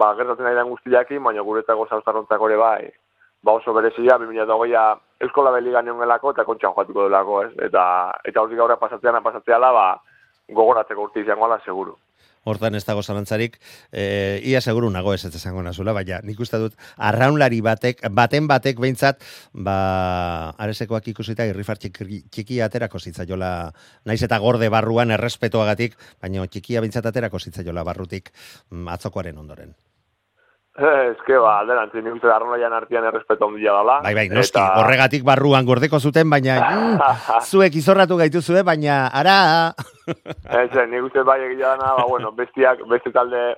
[0.00, 2.90] ba, gertatzen ari den guztiakin, baina guretako zauztarrontzako ere bai,
[3.44, 4.88] ba oso berezia, 2008a
[5.22, 7.52] Euskola Beligan gelako eta kontxan joatuko delako, ez?
[7.68, 7.84] Eta,
[8.24, 9.86] eta hortik gaurra pasatzean, pasatzeala, ba,
[10.48, 11.96] gogoratzeko urte izango ala, seguru
[12.44, 13.58] hortan ez dago zalantzarik,
[13.92, 18.48] e, ia seguru nago ez ez esango nazula, baina nik uste dut, arraunlari batek, baten
[18.50, 23.72] batek behintzat, ba, aresekoak ikusita irrifar txiki, aterako zitzaiola,
[24.04, 28.32] naiz eta gorde barruan errespetoagatik, baina txikia behintzat aterako zitzaiola barrutik
[28.70, 29.76] mm, atzokoaren ondoren.
[30.78, 33.96] Ez que ba, alderantzin, nik uste darrola artian errespeto ondia dala.
[34.04, 34.78] Bai, bai, noski, eta...
[34.78, 37.16] horregatik barruan gordeko zuten, baina mm,
[37.50, 39.74] zuek izorratu gaitu zue, baina ara...
[40.06, 43.56] Ez, nik uste bai egia dana, ba, bueno, bestiak, beste talde,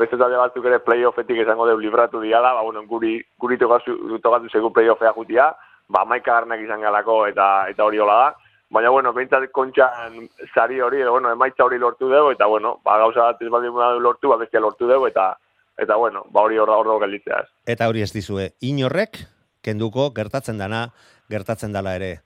[0.00, 4.48] beste talde batzuk ere playoffetik esango deu libratu diala, ba, bueno, guri, guri tokatu, tokatu
[4.48, 5.52] segu playoffea jutia,
[5.92, 8.34] ba, maika garnak izan galako eta eta hori hola da.
[8.72, 10.22] Baina, bueno, behintzat kontxan
[10.54, 14.32] sari hori, bueno, emaitza hori lortu dugu, eta, bueno, ba, gauza bat ez baldin lortu,
[14.32, 15.34] ba, bestia lortu dugu, eta,
[15.78, 17.42] eta bueno, ba hori horra horra gelditzea.
[17.66, 19.24] Eta hori ez dizue, inorrek,
[19.62, 20.88] kenduko, gertatzen dana,
[21.30, 22.20] gertatzen dala ere.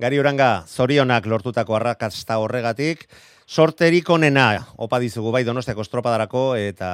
[0.00, 3.04] Gari oranga, zorionak lortutako arrakasta horregatik,
[3.46, 6.90] sorterik onena, opa dizugu bai donostiako estropadarako, eta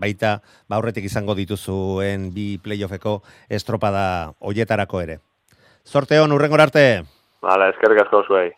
[0.00, 3.20] baita, ba horretik izango dituzuen bi playoffeko
[3.50, 5.18] estropada oietarako ere.
[5.84, 7.02] Sorte hon, urrengor arte!
[7.42, 8.48] Hala, eskerrik asko zuei.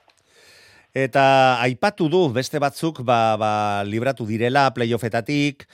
[0.93, 1.25] Eta
[1.65, 3.53] aipatu du, beste batzuk, ba, ba,
[3.89, 5.65] libratu direla playoffetatik,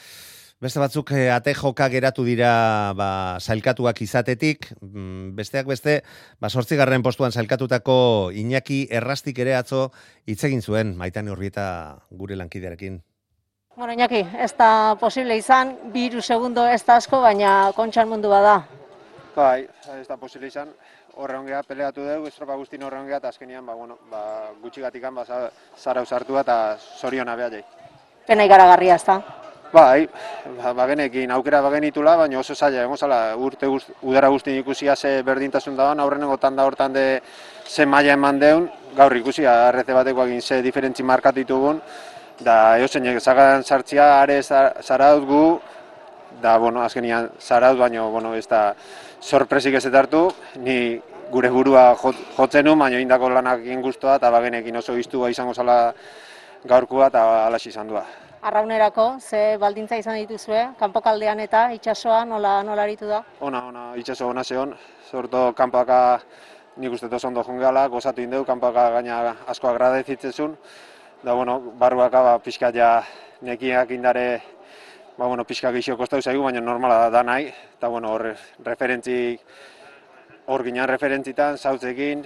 [0.58, 6.00] Beste batzuk eh, ate joka geratu dira ba, zailkatuak izatetik, mm, besteak beste,
[6.42, 9.92] ba, sortzigarren postuan zailkatutako Iñaki errastik ere atzo
[10.26, 11.68] hitz egin zuen, maitan horrieta
[12.10, 12.98] gure lankidearekin.
[13.76, 18.64] Bueno, Iñaki, ez da posible izan, biru segundo ez da asko, baina kontxan mundu bada.
[19.36, 20.74] Bai, ez da posible izan,
[21.14, 25.44] horre ongea peleatu dugu, estropa guztin horre ongea, eta azkenian, ba, bueno, ba, gutxigatikan, ba,
[25.78, 27.66] zara usartu eta zoriona behar jai.
[28.26, 29.22] Pena ikaragarria ez da.
[29.68, 30.08] Bai,
[30.56, 35.22] ba, bagenekin aukera bagenitula, baina oso zaila, egon zala, urte guzti, udara guztien ikusia ze
[35.22, 37.20] berdintasun da, aurrenengo tanda hortan de
[37.66, 41.82] ze maila eman deun, gaur ikusia, arreze bateko egin ze diferentzi markatu ditugun,
[42.40, 45.60] da, eo zein, zagan sartzia, are zaraut gu,
[46.40, 48.74] da, bueno, azkenian zaraut, baina, bueno, ez da,
[49.20, 50.98] sorpresik ez hartu, ni
[51.30, 51.94] gure burua
[52.38, 55.92] jotzen nu, baina indako lanak egin guztua, eta bagenekin oso iztua izango zala
[56.64, 58.06] gaurkua, eta alaxi izan dua
[58.42, 63.22] arraunerako, ze baldintza izan dituzue, kanpokaldean eta itsasoan nola nola aritu da?
[63.40, 64.74] Ona, ona, itsaso ona zeon,
[65.10, 66.20] sorto kanpaka
[66.76, 70.56] nik uste oso ondo jongala, gozatu indeu, kanpaka gaina asko agradezitzezun,
[71.22, 73.02] da, bueno, barruaka, ba, pixka ja
[73.42, 74.42] nekiak indare,
[75.16, 77.48] ba, bueno, pixka gixio kostau zaigu, baina normala da, da nahi,
[77.78, 78.30] eta, bueno, hor,
[78.64, 79.38] referentzi,
[80.46, 82.22] hor ginen referentzitan, zautzekin,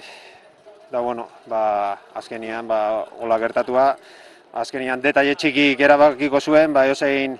[0.90, 3.96] da, bueno, ba, azkenian, ba, hola gertatua,
[4.52, 7.38] azkenian detaile txiki erabakiko zuen, ba, jozein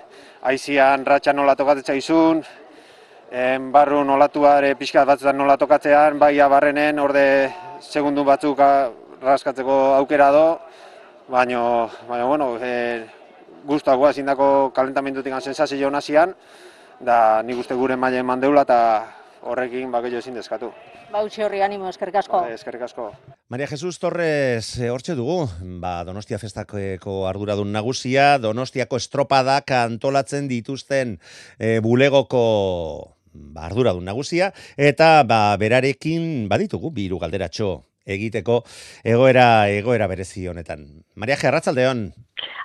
[0.49, 2.41] aizian ratxa nola tokatzea izun,
[3.33, 7.25] en barru nolatuare pixka batzutan nola tokatzean, bai abarrenen orde
[7.81, 8.59] segundu batzuk
[9.21, 10.45] raskatzeko aukera do,
[11.29, 13.05] baina, baina bueno, e,
[13.65, 16.33] guztuak guaz indako kalentamendutik sensazio nazian,
[16.99, 18.79] da nik uste gure maile eman deula eta
[19.43, 20.71] horrekin bakello ezin deskatu.
[21.13, 22.41] Bautxe horri animo, eskerrik asko.
[22.41, 23.09] Vale, eskerrik asko.
[23.53, 25.43] Maria Jesus Torres, e, hortxe dugu,
[25.83, 31.17] ba, Donostia Festako arduradun nagusia, Donostiako estropadak antolatzen dituzten
[31.59, 32.43] e, bulegoko
[33.33, 37.73] ba, arduradun nagusia, eta ba, berarekin baditugu, biru galderatxo
[38.05, 38.63] egiteko
[39.03, 40.85] egoera egoera berezi honetan.
[41.15, 41.47] Maria G.
[41.47, 42.05] Arratzaldeon.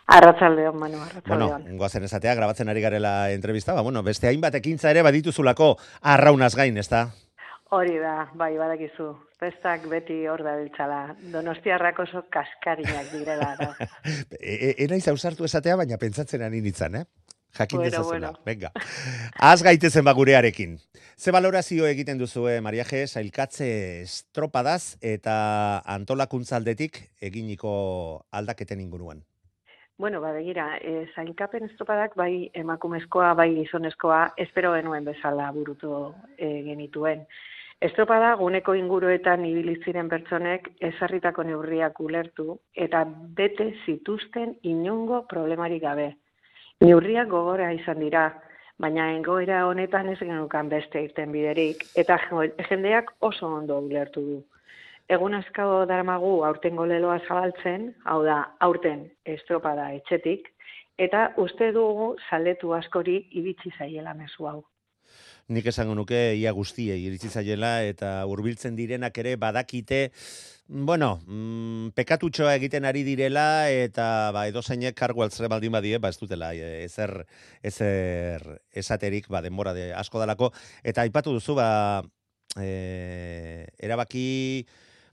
[0.09, 1.63] Arratzaldeon, Manu, arratzaldeon.
[1.63, 6.55] Bueno, goazen esatea, grabatzen ari garela entrevista, ba, bueno, beste hainbat ekintza ere badituzulako arraunaz
[6.57, 7.09] gain, ez da?
[7.77, 9.11] Hori da, bai, badakizu.
[9.39, 11.01] Festak beti hor da biltzala.
[11.35, 13.51] Donostiarrak oso kaskarinak direla.
[13.61, 13.89] Da.
[14.41, 17.05] e, e, Ena izausartu esatea, baina pentsatzen ani nintzen, eh?
[17.53, 18.31] Jakin bueno, dezazula.
[18.31, 18.45] Bueno.
[18.45, 18.73] Venga.
[19.39, 20.79] Az gaitezen bagurearekin.
[21.17, 29.25] Ze valorazio egiten duzu, eh, Maria G, sailkatze estropadaz eta antolakuntzaldetik eginiko aldaketen inguruan?
[29.99, 36.63] Bueno, ba, begira, e, zailkapen estropadak bai emakumezkoa, bai gizonezkoa, espero genuen bezala burutu e,
[36.69, 37.25] genituen.
[37.83, 43.03] Estropada guneko inguruetan ibili ziren pertsonek ezarritako neurriak ulertu eta
[43.41, 46.13] bete zituzten inungo problemari gabe.
[46.79, 48.29] Neurriak gogora izan dira,
[48.79, 52.19] baina engoera honetan ez genukan beste irten biderik eta
[52.69, 54.37] jendeak oso ondo ulertu du.
[55.11, 60.47] Egun asko daramagu aurten goleloa zabaltzen, hau da, aurten estropada etxetik,
[61.07, 64.61] eta uste dugu saletu askori ibitzi zaiela mezu hau.
[65.49, 70.11] nik esango nuke ia guztiei iritsi zaiela eta hurbiltzen direnak ere badakite
[70.71, 76.11] Bueno, mm, pekatutxoa egiten ari direla eta ba edo zeinek kargu altzre baldin badie, ba
[76.13, 77.25] ez dutela e, ezer
[77.65, 78.45] ezer
[78.77, 80.51] esaterik ba denbora de asko dalako
[80.85, 82.03] eta aipatu duzu ba
[82.61, 84.67] e, erabaki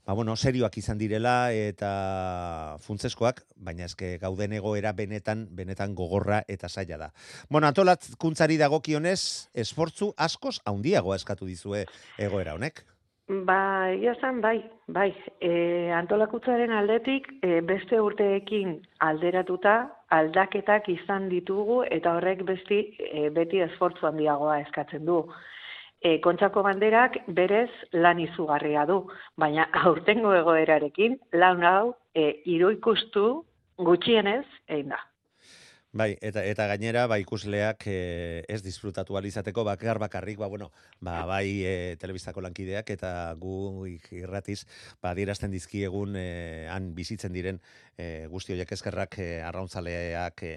[0.04, 6.68] ba bueno, serioak izan direla eta funtzeskoak, baina eske gauden egoera benetan benetan gogorra eta
[6.68, 7.08] saia da.
[7.48, 11.86] Bueno, antolatkuntzari dagokionez, esfortzu askoz handiagoa eskatu dizue
[12.18, 12.84] egoera honek.
[13.26, 15.08] Ba, egia zan, bai, bai.
[15.42, 19.72] E, antolakutzaren aldetik, e, beste urteekin alderatuta,
[20.14, 25.18] aldaketak izan ditugu, eta horrek besti, e, beti esfortzu handiagoa eskatzen du.
[25.98, 29.00] E, kontxako banderak berez lan izugarria du,
[29.36, 33.26] baina aurtengo egoerarekin, lan hau, e, iruikustu
[33.90, 35.02] gutxienez, egin da.
[35.96, 40.68] Bai, eta eta gainera ba ikusleak e, ez disfrutatu alizateko bakar bakarrik, ba bueno,
[41.00, 44.66] ba bai e, telebistako lankideak eta gu irratiz
[45.00, 47.62] ba dierazten dizkiegun e, han bizitzen diren
[47.96, 50.54] e, guzti hoiek eskerrak e, arrautzaleak e,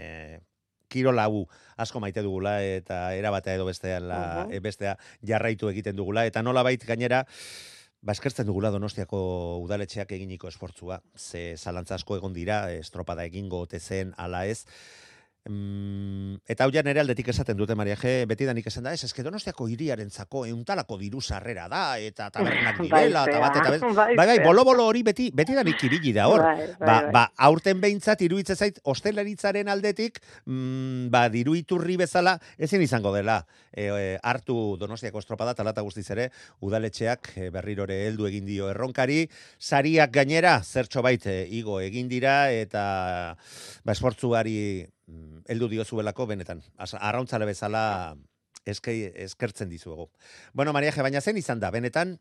[0.91, 1.45] kirolau
[1.77, 6.43] asko maite dugula eta era batea edo bestea la, uh bestea jarraitu egiten dugula eta
[6.43, 7.25] nola bait gainera
[7.99, 9.17] Ba, eskertzen dugula donostiako
[9.59, 11.01] udaletxeak eginiko esportzua.
[11.19, 13.81] Ze zalantza asko egon dira, estropada egingo ote
[14.15, 14.63] ala ez.
[15.47, 18.91] Mm, eta hau ja nere aldetik esaten dute Maria G, beti da nik esan da,
[18.93, 23.55] ez, eske donostiako iriaren zako, euntalako diru sarrera da, eta tabernak bai, direla, eta bat,
[23.61, 26.43] eta bai, bai, bai, bolo, bolo hori beti, beti da nik ibili da hor.
[26.43, 32.35] Bai, bai, ba, ba, aurten behintzat, iruitze zait, ostelaritzaren aldetik, mm, ba, diru iturri bezala,
[32.59, 33.39] ezin izango dela,
[33.71, 39.23] e, e, hartu donostiako estropada, talata guztiz ere, udaletxeak e, berrirore heldu egin dio erronkari,
[39.57, 42.85] sariak gainera, zertxo baite, igo egin dira, eta
[43.87, 44.59] ba, esportzuari
[45.47, 46.61] heldu diozuelako benetan.
[46.77, 48.15] Arrauntzale bezala
[48.65, 50.09] eskei eskertzen dizuego.
[50.53, 52.17] Bueno, Maria baina zen izan da, benetan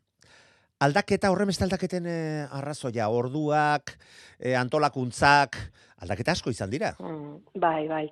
[0.79, 3.95] aldaketa horremeste aldaketen eh, arrazoia, orduak,
[4.39, 5.57] eh, antolakuntzak,
[5.99, 6.93] aldaketa asko izan dira.
[6.99, 8.05] Mm, bai, bai.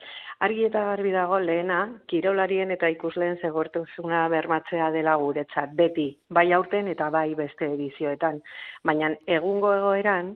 [0.43, 1.79] Argi eta garbi dago lehena,
[2.11, 8.43] kirolarien eta ikusleen zegortuzuna bermatzea dela guretzat, beti, bai aurten eta bai beste edizioetan.
[8.85, 10.35] Baina egungo egoeran,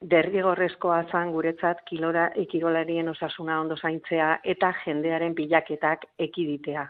[0.00, 6.86] derrigorrezkoa zan guretzat kilora ikirolarien osasuna ondo zaintzea eta jendearen pilaketak ekiditea.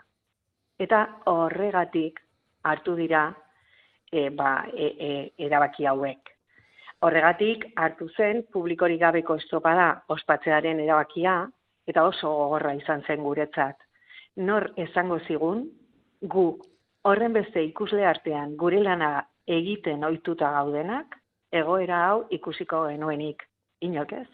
[0.79, 2.21] Eta horregatik
[2.65, 3.33] hartu dira
[4.13, 5.11] e, ba, e, e,
[5.47, 6.35] erabaki hauek.
[7.01, 11.47] Horregatik hartu zen publikori gabeko estropada ospatzearen erabakia
[11.89, 13.77] eta oso gogorra izan zen guretzat.
[14.37, 15.65] Nor esango zigun,
[16.21, 16.45] gu
[17.09, 21.17] horren beste ikusle artean gure lana egiten ohituta gaudenak,
[21.53, 23.45] egoera hau ikusiko genuenik,
[23.85, 24.27] inok ez?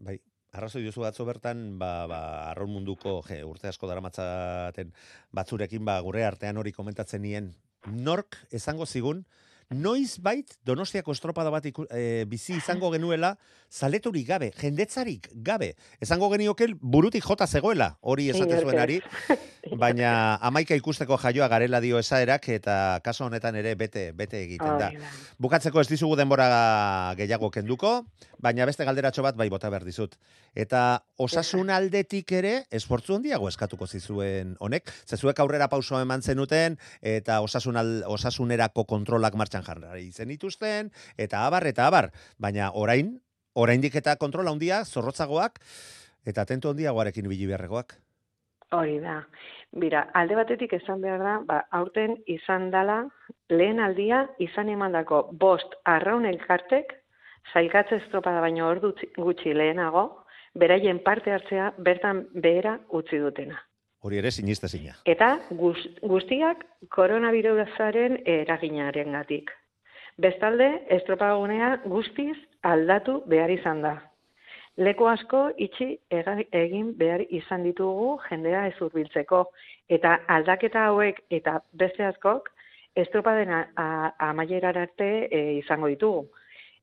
[0.00, 0.16] Bai,
[0.56, 4.92] arrazoi duzu atzo bertan, ba, ba, arron munduko je, urte asko daramatzaten
[5.36, 7.52] batzurekin, ba, gure artean hori komentatzen nien,
[7.86, 9.24] nork esango zigun,
[9.70, 13.36] noiz bait Donostiako estropada bat e, bizi izango genuela
[13.70, 15.76] zaleturik gabe, jendetzarik gabe.
[16.02, 18.98] Esango geniokel burutik jota zegoela, hori esate zuenari,
[19.82, 24.90] baina amaika ikusteko jaioa garela dio esaerak eta kaso honetan ere bete bete egiten da.
[25.38, 27.92] Bukatzeko ez dizugu denbora gehiago kenduko,
[28.42, 30.18] baina beste galderatxo bat bai bota behar dizut.
[30.54, 37.40] Eta osasun aldetik ere esportzu handiago eskatuko zizuen honek, zezuek aurrera pauso eman zenuten eta
[37.40, 37.78] osasun
[38.10, 42.10] osasunerako kontrolak martxan martxan jarri zen ituzten, eta abar, eta abar.
[42.38, 43.20] Baina orain,
[43.54, 45.60] oraindik eta kontrola handia zorrotzagoak,
[46.26, 47.96] eta tentu handiagoarekin bili beharregoak.
[48.72, 49.24] Hori da.
[49.72, 53.04] Bira, alde batetik esan behar da, ba, aurten izan dala,
[53.50, 56.94] lehen aldia izan emandako bost arraun elkartek,
[57.52, 63.58] zailgatze estropada baino ordu gutxi lehenago, beraien parte hartzea bertan behera utzi dutena.
[64.00, 64.94] Hori ere sinista zina.
[65.04, 66.62] Eta guztiak
[66.94, 69.50] koronavirusaren eraginaren gatik.
[70.20, 73.98] Bestalde, estropagunea guztiz aldatu behar izan da.
[74.80, 79.42] Leku asko itxi egin behar izan ditugu jendea ez urbiltzeko.
[79.88, 82.48] Eta aldaketa hauek eta beste askok
[82.96, 83.52] estropaden
[84.30, 86.24] amaierar arte e, izango ditugu.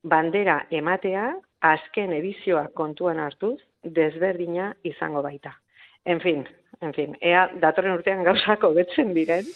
[0.04, 5.56] Bandera ematea, azken edizioa kontuan hartuz, desberdina izango baita.
[6.06, 6.46] En fin,
[6.82, 9.48] en fin, ea datorren urtean gauzako betzen diren,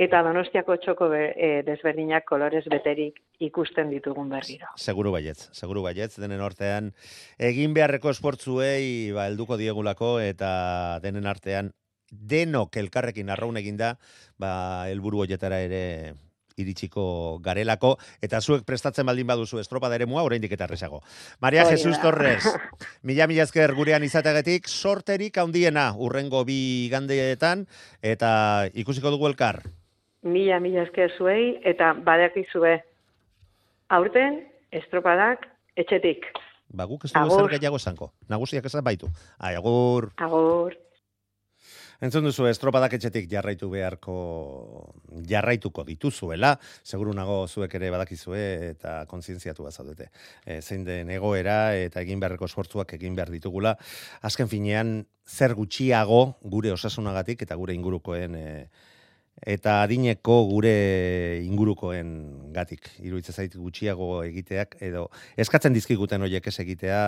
[0.00, 4.70] eta donostiako txoko be, e, desberdinak kolorez beterik ikusten ditugun berriro.
[4.80, 6.92] Seguru baietz, seguru baietz, denen artean
[7.50, 11.70] egin beharreko esportzuei ba, elduko diegulako eta denen artean
[12.10, 13.94] denok elkarrekin arraun eginda,
[14.40, 15.84] ba, elburu hoietara ere
[16.60, 21.02] iritsiko garelako, eta zuek prestatzen baldin baduzu estropada ere mua, oraindik eta errezago.
[21.40, 21.98] Maria Hori Jesus.
[22.00, 22.46] Torres,
[23.08, 27.66] mila mila esker gurean izategetik, sorterik handiena urrengo bi gandeetan,
[28.02, 29.62] eta ikusiko dugu elkar.
[30.22, 32.76] Mila, mila esker zuei, eta badakizue,
[33.88, 35.48] aurten, estropadak
[35.80, 36.28] etxetik.
[36.70, 38.12] Ba, guk ez dugu zer gehiago esango.
[38.30, 39.10] Nagusiak esan baitu.
[39.38, 40.10] Ai, agur.
[40.22, 40.76] Agur.
[42.00, 44.14] Entzun duzu, estropadak etxetik jarraitu beharko,
[45.28, 48.40] jarraituko dituzuela, seguru nago zuek ere badakizue
[48.70, 50.08] eta kontzientziatu zaudete.
[50.46, 53.74] E, zein den egoera eta egin beharreko esfortzuak egin behar ditugula.
[54.22, 58.48] Azken finean, zer gutxiago gure osasunagatik eta gure ingurukoen e,
[59.44, 60.74] eta adineko gure
[61.44, 62.88] ingurukoen gatik.
[63.04, 67.02] Iruitze zait gutxiago egiteak edo eskatzen dizkiguten hoiek ez egitea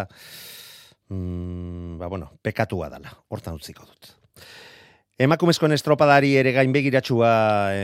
[1.09, 3.16] mm, ba bueno, pekatua dala.
[3.32, 4.18] Hortan utziko dut.
[5.22, 7.28] Emakumezkoen estropadari ere gain begiratsua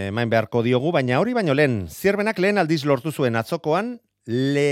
[0.08, 3.92] emain beharko diogu, baina hori baino lehen, zierbenak lehen aldiz lortu zuen atzokoan,
[4.26, 4.64] le,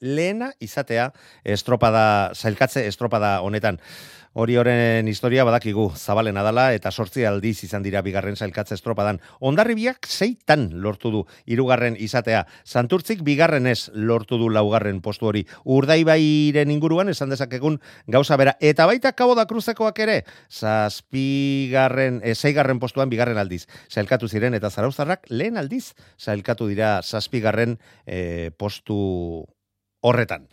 [0.00, 1.12] lehena izatea
[1.44, 3.80] estropada, zailkatze estropada honetan.
[4.38, 9.18] Hori horren historia badakigu zabalena dala eta sortzi aldiz izan dira bigarren zailkatze estropadan.
[9.40, 12.44] Ondarribiak zeitan lortu du hirugarren izatea.
[12.62, 15.46] Santurtzik bigarrenez lortu du laugarren postu hori.
[15.64, 18.54] Urdaibairen inguruan esan dezakegun gauza bera.
[18.60, 20.22] Eta baita Cabo da Cruzekoak ere,
[20.52, 23.64] zazpigarren, e, zeigarren postuan bigarren aldiz.
[23.90, 29.48] Zailkatu ziren eta zarauztarrak lehen aldiz zailkatu dira zazpigarren e, postu
[30.00, 30.48] horretan.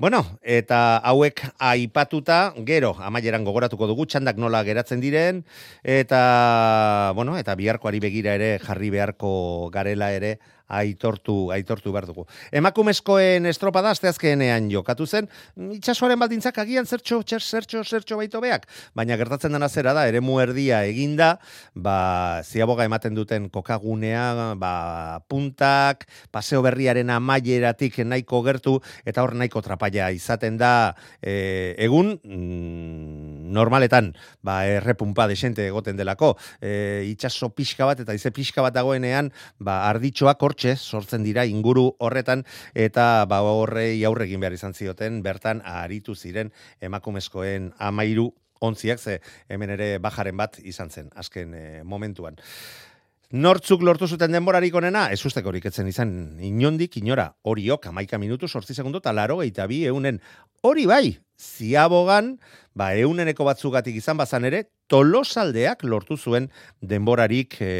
[0.00, 5.42] Bueno, eta hauek aipatuta, gero, amaieran gogoratuko dugu, txandak nola geratzen diren,
[5.84, 10.38] eta, bueno, eta biharkoari begira ere, jarri beharko garela ere,
[10.70, 12.26] aitortu, aitortu behar dugu.
[12.54, 15.28] Emakumezkoen estropada asteazkenean jokatu zen,
[15.76, 20.22] itxasoaren baldintzak agian zertxo, txer, zertxo, zertxo baito beak, baina gertatzen dena zera da, ere
[20.40, 21.38] erdia eginda,
[21.74, 29.62] ba, ziaboga ematen duten kokagunea, ba, puntak, paseo berriaren amaieratik nahiko gertu, eta hor nahiko
[29.62, 34.14] trapaia izaten da, e, egun, mm, normaletan,
[34.46, 39.82] ba, errepumpa desente egoten delako, e, itxaso pixka bat, eta ize pixka bat dagoenean, ba,
[39.90, 42.44] arditxoak hortxe sortzen dira inguru horretan
[42.74, 48.30] eta ba horrei aurre egin behar izan zioten bertan aritu ziren emakumezkoen amairu
[48.60, 52.36] ontziak ze hemen ere bajaren bat izan zen azken e, momentuan.
[53.30, 58.48] Nortzuk lortu zuten denborarik onena, ez usteko horik etzen izan inondik, inora, horiok, amaika minutu,
[58.48, 60.18] sortzi segundo, eta laro gehieta bi eunen.
[60.66, 62.32] Hori bai, ziabogan,
[62.74, 66.50] ba, euneneko batzugatik izan bazan ere, tolosaldeak lortu zuen
[66.82, 67.70] denborarik e,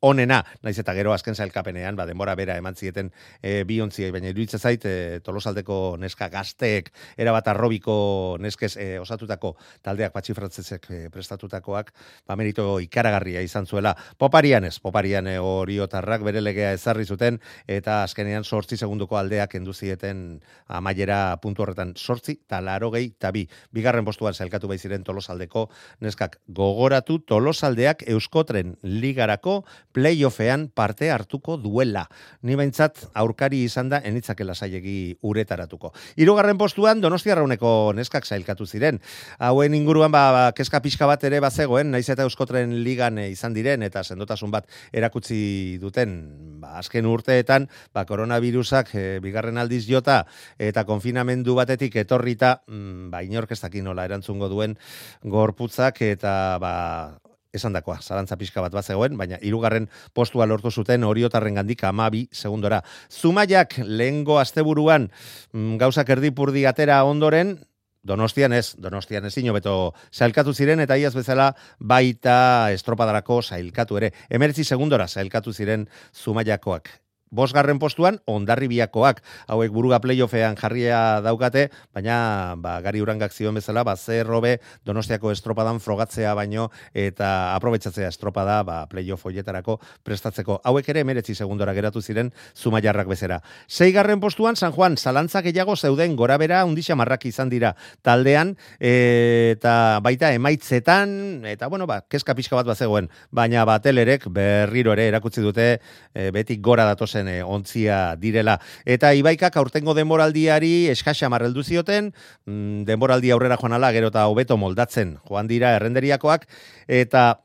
[0.00, 3.10] onena, naiz eta gero azken zailkapenean, ba, denbora bera eman zieten
[3.42, 6.88] e, bi ontziei, baina iruditzen zait, e, tolosaldeko neska gazteek,
[7.20, 11.92] erabat arrobiko neskez e, osatutako taldeak patxifratzezek e, prestatutakoak,
[12.26, 13.92] ba, merito ikaragarria izan zuela.
[14.18, 17.36] Poparian ez, poparian e, oriotarrak bere legea ezarri zuten,
[17.68, 23.44] eta azkenean sortzi segunduko aldeak enduzieten amaiera puntu horretan sortzi, talaro gehi, tabi.
[23.76, 25.68] Bigarren postuan zailkatu baiziren tolosaldeko
[26.00, 29.60] neskak gogoratu tolosaldeak euskotren ligarako
[29.92, 32.06] playoffean parte hartuko duela.
[32.42, 35.92] Ni behintzat aurkari izan da enitzakela sailegi uretaratuko.
[36.16, 39.00] Hirugarren postuan Donostia Rauneko neskak sailkatu ziren.
[39.38, 43.54] Hauen inguruan ba, ba kezka pixka bat ere bazegoen, naiz eta Euskotren ligan e, izan
[43.56, 46.16] diren eta sendotasun bat erakutsi duten
[46.62, 50.22] ba, azken urteetan, ba, koronavirusak e, bigarren aldiz jota
[50.58, 54.76] eta konfinamendu batetik etorrita, mm, ba, inork ez nola erantzungo duen
[55.22, 57.19] gorputzak eta ba,
[57.52, 62.82] esan dakoa, zarantza pixka bat bazegoen, baina hirugarren postua lortu zuten oriotarren gandik amabi segundora.
[63.10, 65.10] Zumaiak lehengo asteburuan
[65.52, 67.58] mm, gauzak erdipurdi atera ondoren,
[68.00, 74.12] Donostian ez, Donostian ez beto sailkatu ziren eta iaz bezala baita estropadarako sailkatu ere.
[74.30, 76.88] Emeretzi segundora sailkatu ziren Zumaiakoak.
[77.30, 79.20] Bosgarren postuan, ondarribiakoak,
[79.54, 85.78] hauek buruga playoffean jarria daukate, baina ba, gari urangak zioen bezala, ba, zerrobe donostiako estropadan
[85.78, 90.56] frogatzea baino, eta aprobetsatzea estropada ba, playoff hoietarako prestatzeko.
[90.66, 93.38] Hauek ere emeretzi segundora geratu ziren zumaiarrak bezera.
[93.68, 100.00] Seigarren postuan, San Juan, zalantzak gehiago zeuden gora bera undixa marrak izan dira taldean, eta
[100.02, 105.70] baita emaitzetan, eta bueno, ba, keska pixka bat bazegoen, baina batelerek berriro ere erakutsi dute
[105.78, 108.58] e, beti gora datozen e, ontzia direla.
[108.84, 112.12] Eta ibaikak aurtengo denboraldiari eskaxa marreldu zioten,
[112.46, 116.46] mm, denboraldi aurrera joan ala, gero eta hobeto moldatzen joan dira errenderiakoak,
[116.88, 117.40] eta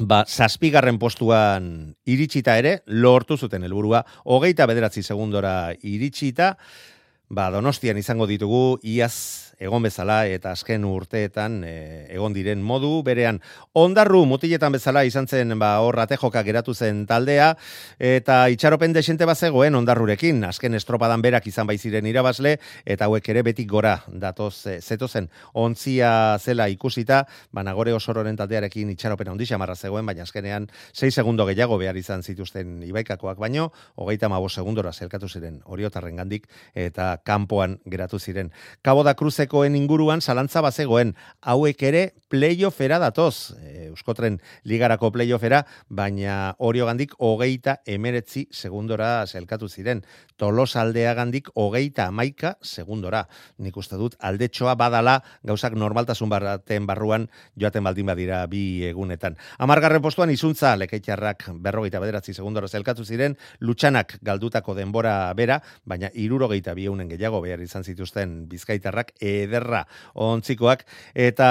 [0.00, 6.56] ba, zazpigarren postuan iritsita ere, lortu zuten helburua, hogeita bederatzi segundora iritsita,
[7.28, 11.74] ba, donostian izango ditugu, iaz egon bezala eta azken urteetan e,
[12.16, 13.38] egon diren modu berean.
[13.76, 17.54] Ondarru mutiletan bezala izan zen ba hor joka geratu zen taldea
[17.98, 20.42] eta itxaropen desente bazegoen ondarrurekin.
[20.44, 25.08] Azken estropadan berak izan bai ziren irabazle eta hauek ere betik gora datoz e, zeto
[25.08, 31.14] zen ontzia zela ikusita ba nagore osororen taldearekin itxaropen handi xamarra zegoen baina azkenean 6
[31.14, 37.18] segundo gehiago behar izan zituzten ibaikakoak baino hogeita mabo segundora zelkatu ziren oriotarren gandik eta
[37.24, 38.52] kanpoan geratu ziren.
[38.82, 45.64] Cabo da Cruzek taldekoen inguruan zalantza bazegoen hauek ere playoffera datoz, e, Euskotren ligarako playoffera,
[45.88, 50.04] baina gandik hogeita emeretzi segundora zelkatu ziren.
[50.40, 53.26] Tolos aldea gandik hogeita amaika segundora.
[53.60, 57.26] Nik uste dut aldetxoa badala gauzak normaltasun barraten barruan
[57.60, 59.36] joaten baldin badira bi egunetan.
[59.60, 66.72] Amargarren postuan izuntza lekeitxarrak berrogeita bederatzi segundora zelkatu ziren, lutsanak galdutako denbora bera, baina irurogeita
[66.72, 69.82] bi eunen gehiago behar izan zituzten bizkaitarrak ederra
[70.14, 71.50] ontzikoak, eta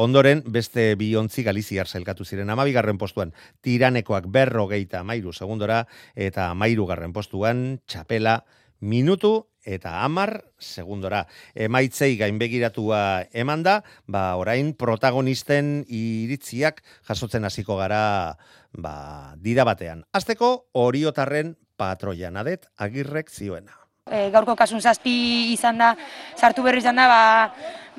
[0.00, 5.82] ondoren beste bi ontzi galiziar zelkatu ziren amabigarren postuan tiranekoak berrogeita mairu segundora,
[6.16, 7.82] eta mairu garren postuan
[8.22, 8.44] txapela
[8.80, 11.26] minutu eta amar segundora.
[11.54, 18.36] Emaitzei gainbegiratua eman da, ba, orain protagonisten iritziak jasotzen hasiko gara
[18.72, 20.02] ba, dira batean.
[20.12, 23.78] Azteko, oriotarren patroian adet agirrek zioena.
[24.10, 25.94] E, gaurko kasun zazpi izan da,
[26.34, 27.22] sartu berri izan da, ba,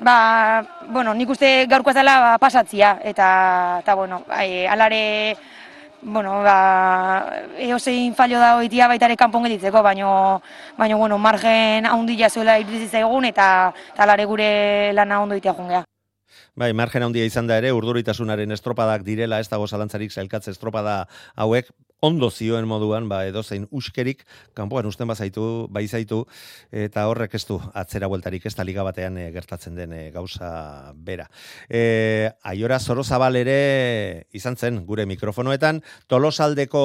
[0.04, 0.16] ba,
[0.92, 5.34] bueno, nik uste gaurko zela ba, pasatzia, eta, eta bueno, e, alare,
[6.04, 10.42] bueno, ba, eosein fallo da oitia baitare kanpon geditzeko, baino,
[10.78, 15.84] baino, bueno, margen haundila zuela irizitzea egun, eta, eta alare gure lana ondo itea jungea.
[16.54, 21.72] Bai, margen handia izan da ere, urduritasunaren estropadak direla, ez dago zalantzarik zailkatze estropada hauek,
[22.04, 24.24] ondo zioen moduan, ba, edo zein uskerik,
[24.56, 26.20] kanpoan usten bazaitu, bai zaitu,
[26.84, 31.30] eta horrek ez du atzera bueltarik ez liga batean e, gertatzen den e, gauza bera.
[31.68, 36.84] E, aiora zorozabal ere izan zen gure mikrofonoetan, tolosaldeko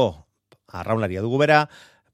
[0.71, 1.65] arraunaria dugu bera,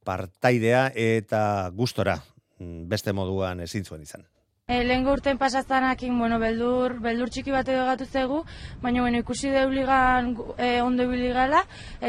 [0.05, 2.19] partaidea eta gustora
[2.59, 4.25] mm, beste moduan ezin zuen izan.
[4.67, 8.39] E, lehen urten pasatzanakin, bueno, beldur, beldur txiki bat edo gatu zegu,
[8.81, 11.59] baina bueno, ikusi deu ligan e, ondo biligala,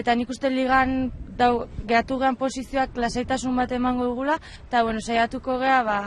[0.00, 0.96] eta nik uste ligan
[1.42, 4.40] dau, gehatu gehan posizioak lasaitasun bat emango dugula,
[4.70, 6.00] eta bueno, saiatuko geha, ba,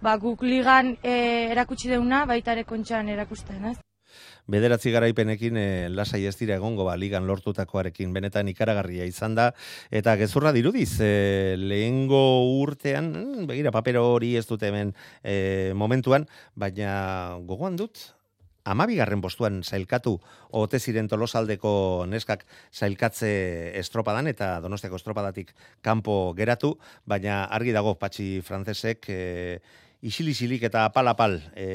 [0.00, 1.14] ba, guk ligan e,
[1.52, 3.78] erakutsi deuna, baita ere kontxan erakusten, ez?
[4.52, 9.50] Bederatzi garaipenekin e, lasai ez dira egongo ba, ligan lortutakoarekin benetan ikaragarria izan da,
[9.90, 11.12] eta gezurra dirudiz, e,
[11.58, 12.22] lehengo
[12.60, 18.12] urtean, mm, begira papero hori ez dute hemen e, momentuan, baina gogoan dut,
[18.64, 20.16] amabigarren postuan zailkatu
[20.58, 21.72] ote ziren tolosaldeko
[22.06, 23.30] neskak zailkatze
[23.80, 25.50] estropadan eta donostiako estropadatik
[25.82, 26.76] kanpo geratu,
[27.06, 29.22] baina argi dago patxi frantzesek e,
[30.02, 31.66] isilisilik eta apal-apal e,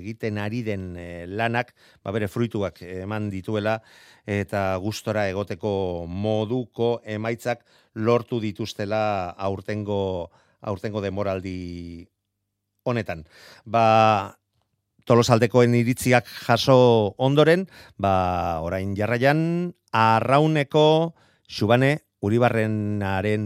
[0.00, 3.78] egiten ari den e, lanak, ba bere fruituak eman dituela
[4.26, 7.62] eta gustora egoteko moduko emaitzak
[7.94, 12.06] lortu dituztela aurtengo aurtengo demoraldi
[12.84, 13.24] honetan.
[13.64, 14.36] Ba,
[15.08, 17.66] tolosaldekoen iritziak jaso ondoren,
[17.98, 21.14] ba, orain jarraian, arrauneko
[21.50, 23.44] xubane uribarrenaren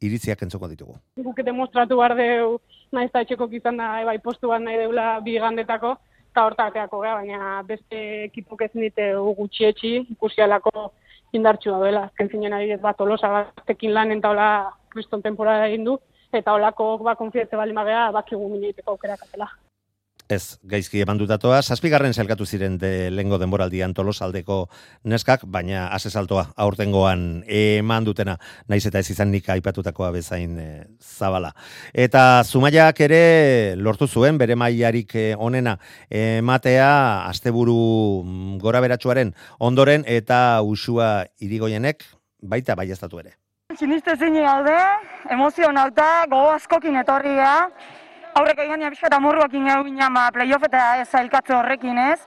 [0.00, 0.96] iritziak entzuko ditugu.
[1.20, 2.56] Guk demostratu behar deu,
[2.92, 5.94] nahiz eta etxeko izan da, ebai, postuan nahi deula bi gandetako,
[6.30, 10.90] eta hortateako gara, baina beste ekipok ez nite gutxietxi, ikusialako
[11.32, 12.04] indartxua duela.
[12.10, 14.50] Azken zinen adibidez bat, olosa batekin lan eta hola
[14.90, 15.98] kriston temporada egin du,
[16.32, 19.50] eta holako ba, konfietze bali magea, bakigu miniteko aukerak atela.
[20.30, 24.60] Ez, gaizki eman dutatoa, zazpigarren zelkatu ziren de lengo denboraldian tolosaldeko
[25.10, 28.36] neskak, baina asesaltoa aurtengoan eman dutena,
[28.70, 30.68] naiz eta ez izan nik aipatutakoa bezain e,
[31.02, 31.50] zabala.
[31.90, 33.20] Eta zumaiak ere
[33.74, 35.76] lortu zuen, bere maiarik e, onena
[36.08, 36.92] ematea,
[37.26, 37.76] asteburu
[38.22, 42.06] mm, gora beratxuaren ondoren, eta usua irigoienek
[42.40, 43.34] baita bai ere.
[43.78, 44.78] Siniste zini gaude,
[45.30, 47.70] emozionauta, gogo askokin etorria,
[48.34, 49.82] aurreko igania pixka eta morruak ingeu
[50.14, 52.20] ba, playoff eta ez zailkatze horrekin ez.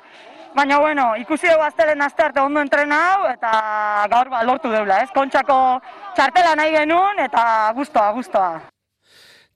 [0.55, 5.01] Baina, bueno, ikusi dugu aztelen azte arte ondo entrena hau eta gaur ba, lortu deula,
[5.01, 5.09] ez?
[5.11, 5.81] Kontxako
[6.15, 8.72] txartela nahi genuen eta guztoa, guztoa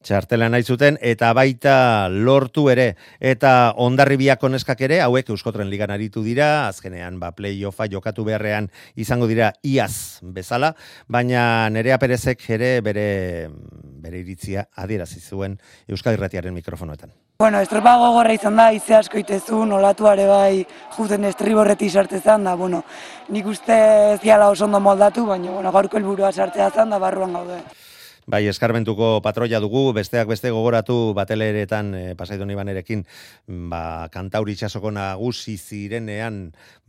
[0.04, 2.88] txartela nahi zuten eta baita lortu ere
[3.20, 9.28] eta ondarribiak oneskak ere hauek euskotren ligan aritu dira azkenean ba playoffa jokatu beharrean izango
[9.28, 10.74] dira iaz bezala
[11.08, 13.08] baina nerea perezek ere bere
[14.08, 19.60] bere iritzia adierazi zuen Euskal Irratiaren mikrofonoetan Bueno, estropa gogorra izan da, ize asko itezu,
[19.70, 20.64] nolatuare bai
[20.96, 22.82] juten estriborreti sartezan da, bueno,
[23.30, 23.78] nik uste
[24.16, 27.62] ez oso ondo moldatu, baina bueno, gaurko helburua sartzea zan da barruan gaude.
[28.28, 33.06] Bai, eskarmentuko patroia dugu, besteak beste gogoratu bateleretan e, pasaidoni banerekin,
[33.72, 36.42] ba, kantauri itxasoko nagusi zirenean,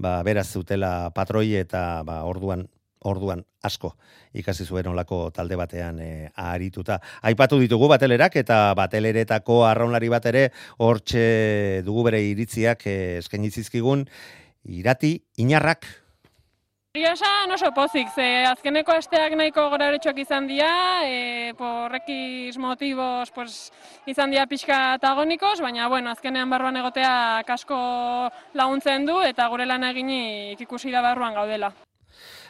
[0.02, 2.66] ba, beraz zutela patroi eta ba, orduan
[3.06, 3.92] orduan asko
[4.34, 6.98] ikasi zuen olako talde batean e, arituta.
[7.22, 10.44] Aipatu ditugu batelerak eta bateleretako arraunlari bat ere
[10.82, 11.22] hortxe
[11.86, 14.08] dugu bere iritziak e, eskaini zizkigun
[14.66, 15.86] irati inarrak
[16.98, 20.72] Egia esan oso pozik, ze azkeneko asteak nahiko goraretxoak izan dira,
[21.06, 23.70] e, porrekiz motivos pues,
[24.10, 27.78] izan dira pixka antagonikos, baina bueno, azkenean barruan egotea kasko
[28.58, 31.70] laguntzen du eta gure lan eginik ikusi da barruan gaudela.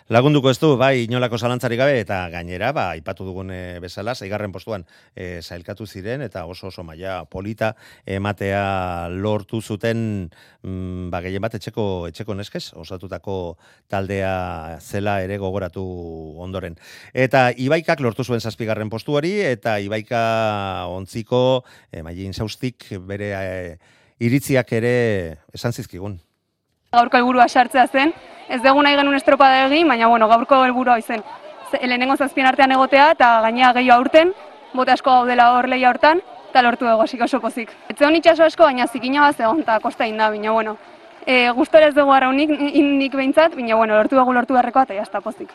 [0.09, 4.55] Lagunduko ez du, bai, inolako zalantzari gabe, eta gainera, ba, ipatu dugun e, bezala, zeigarren
[4.55, 7.75] postuan e, zailkatu ziren, eta oso oso maia polita
[8.09, 10.31] ematea lortu zuten,
[10.63, 13.59] mm, ba, gehien bat, etxeko, etxeko neskez, osatutako
[13.93, 15.85] taldea zela ere gogoratu
[16.41, 16.79] ondoren.
[17.13, 20.23] Eta Ibaikak lortu zuen zazpigarren postuari, eta Ibaika
[20.89, 23.77] ontziko, e, maien zaustik, bere e,
[24.25, 24.97] iritziak ere
[25.53, 26.17] esan zizkigun.
[26.97, 28.15] Gaurko helburua sartzea zen,
[28.49, 31.21] ez dugu nahi genuen estropada egin, baina bueno, gaurko helburua izen.
[31.83, 34.33] Lehenengo zazpien artean egotea eta gainea gehiago aurten,
[34.73, 37.75] bote asko gaudela hor lehia hortan, eta lortu dugu hasik oso pozik.
[37.91, 40.79] Ez zegoen itxaso asko, baina zikina bat zegoen, eta kosta inda, baina bueno.
[41.27, 45.53] E, ez dugu arraunik, indik behintzat, baina bueno, lortu dugu lortu beharrekoa, eta jazta pozik.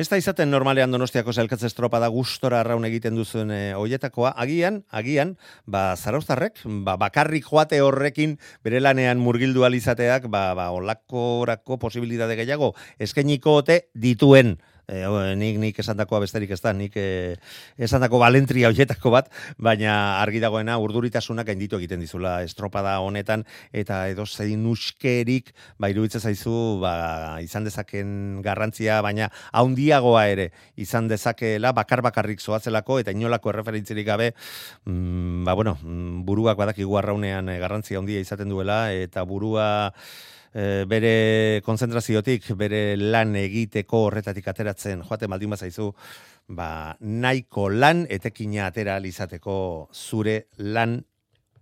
[0.00, 4.30] Ez da izaten normalean donostiako zelkatze estropa da gustora arraun egiten duzuen e, oietakoa.
[4.40, 5.34] Agian, agian,
[5.68, 12.72] ba, zarauztarrek, ba, bakarrik joate horrekin bere lanean murgildu alizateak, ba, ba, olakorako posibilitate gehiago,
[12.96, 14.56] eskainiko ote dituen
[14.90, 17.36] e, nik nik esandakoa besterik ez da, nik e,
[17.78, 24.26] esandako balentria hoietako bat, baina argi dagoena urduritasunak gainditu egiten dizula estropada honetan eta edo
[24.26, 32.02] zein uskerik ba iruditzen zaizu ba, izan dezaken garrantzia baina haundiagoa ere izan dezakeela bakar
[32.02, 34.32] bakarrik zoatzelako eta inolako erreferentzirik gabe
[34.84, 39.70] mm, ba bueno, mm, buruak badakigu arraunean eh, garrantzia handia izaten duela eta burua
[40.54, 45.90] e, bere konzentraziotik, bere lan egiteko horretatik ateratzen, joate maldin bazaizu,
[46.48, 51.00] ba, nahiko lan etekina atera izateko zure lan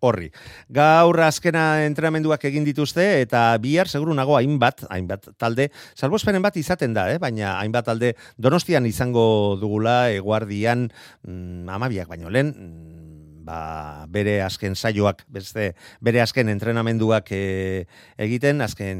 [0.00, 0.28] horri.
[0.70, 5.68] Gaur azkena entrenamenduak egin dituzte eta bihar seguru nago hainbat, hainbat talde,
[5.98, 7.18] salbospenen bat izaten da, eh?
[7.18, 10.86] baina hainbat talde donostian izango dugula eguardian
[11.26, 12.54] mm, amabiak baino lehen,
[13.48, 15.72] ba, bere azken saioak, beste,
[16.04, 17.86] bere azken entrenamenduak e,
[18.20, 18.98] egiten, azken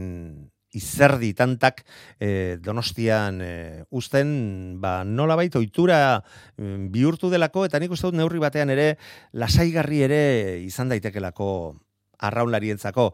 [0.76, 1.82] izerdi tantak
[2.20, 3.52] e, donostian e,
[3.96, 4.30] usten,
[4.82, 5.98] ba, nola baita oitura
[6.56, 8.94] mm, bihurtu delako, eta nik uste dut neurri batean ere,
[9.32, 10.22] lasaigarri ere
[10.64, 11.50] izan daitekelako
[12.18, 13.12] arraunlarientzako.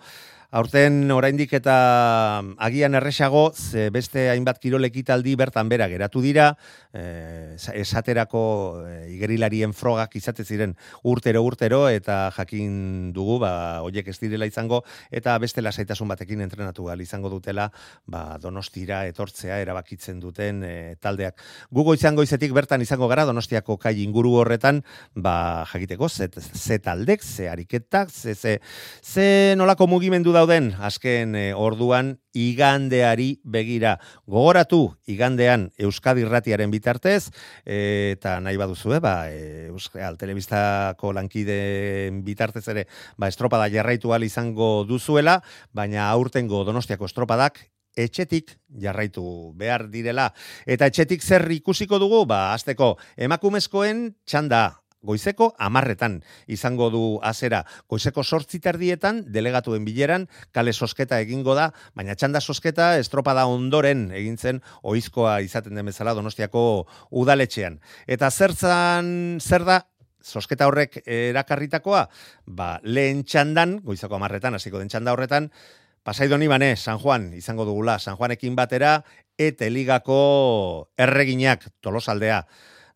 [0.54, 6.52] Aurten oraindik eta agian erresago ze beste hainbat kirolekitaldi bertan bera geratu dira,
[6.94, 8.42] eh, esaterako
[8.86, 14.84] eh, igerilarien frogak izate ziren urtero urtero eta jakin dugu ba hoiek ez direla izango
[15.10, 17.72] eta beste lasaitasun batekin entrenatu gal izango dutela,
[18.06, 21.42] ba Donostira etortzea erabakitzen duten eh, taldeak.
[21.74, 24.84] Gugo izango izetik bertan izango gara Donostiako kai inguru horretan,
[25.16, 28.60] ba jakiteko ze, ze taldek, ze ariketak, ze, ze,
[29.02, 33.94] ze nolako mugimendu da dauden azken e, orduan igandeari begira.
[34.28, 37.30] Gogoratu igandean Euskadi Irratiaren bitartez
[37.64, 39.38] eta nahi baduzu eh, ba e,
[39.70, 42.84] Euskal Telebistako lankide bitartez ere
[43.16, 45.40] ba estropada jarraitu al izango duzuela,
[45.72, 47.64] baina aurtengo Donostiako estropadak
[47.96, 50.28] etxetik jarraitu behar direla.
[50.66, 52.26] Eta etxetik zer ikusiko dugu?
[52.28, 54.66] Ba, azteko, emakumezkoen txanda
[55.04, 56.18] goizeko amarretan
[56.50, 57.62] izango du azera.
[57.90, 65.38] Goizeko sortziterdietan delegatuen bileran kale sosketa egingo da, baina txanda sosketa estropada ondoren egintzen oizkoa
[65.44, 67.80] izaten den bezala donostiako udaletxean.
[68.06, 69.82] Eta zertzan zer da
[70.24, 72.06] sosketa horrek erakarritakoa?
[72.46, 75.50] Ba, lehen txandan, goizeko amarretan, hasiko den txanda horretan,
[76.04, 79.04] Pasaido bane, San Juan, izango dugula, San Juanekin batera,
[79.38, 82.46] eta eligako erreginak tolosaldea.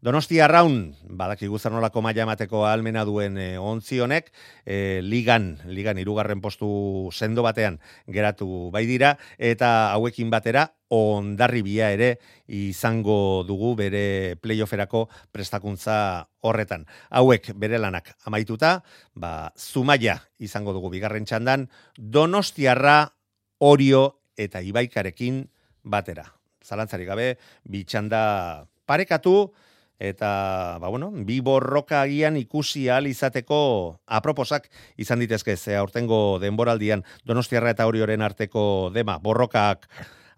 [0.01, 4.31] Donosti Arraun, badaki nolako maia emateko almena duen e, ontzi honek,
[4.65, 11.91] e, ligan, ligan irugarren postu sendo batean geratu bai dira, eta hauekin batera, ondarri bia
[11.91, 16.87] ere izango dugu bere playofferako prestakuntza horretan.
[17.11, 18.85] Hauek bere lanak amaituta,
[19.17, 21.67] ba, zumaia izango dugu bigarren txandan,
[21.99, 23.11] Donostiarra,
[23.59, 25.49] Orio eta Ibaikarekin
[25.83, 26.29] batera.
[26.63, 27.33] Zalantzari gabe,
[27.67, 29.51] bitxanda parekatu,
[29.99, 37.03] eta ba, bueno, bi borroka agian ikusi ahal izateko aproposak izan ditezke ze aurtengo denboraldian
[37.27, 39.89] Donostiarra eta Orioren arteko dema borrokak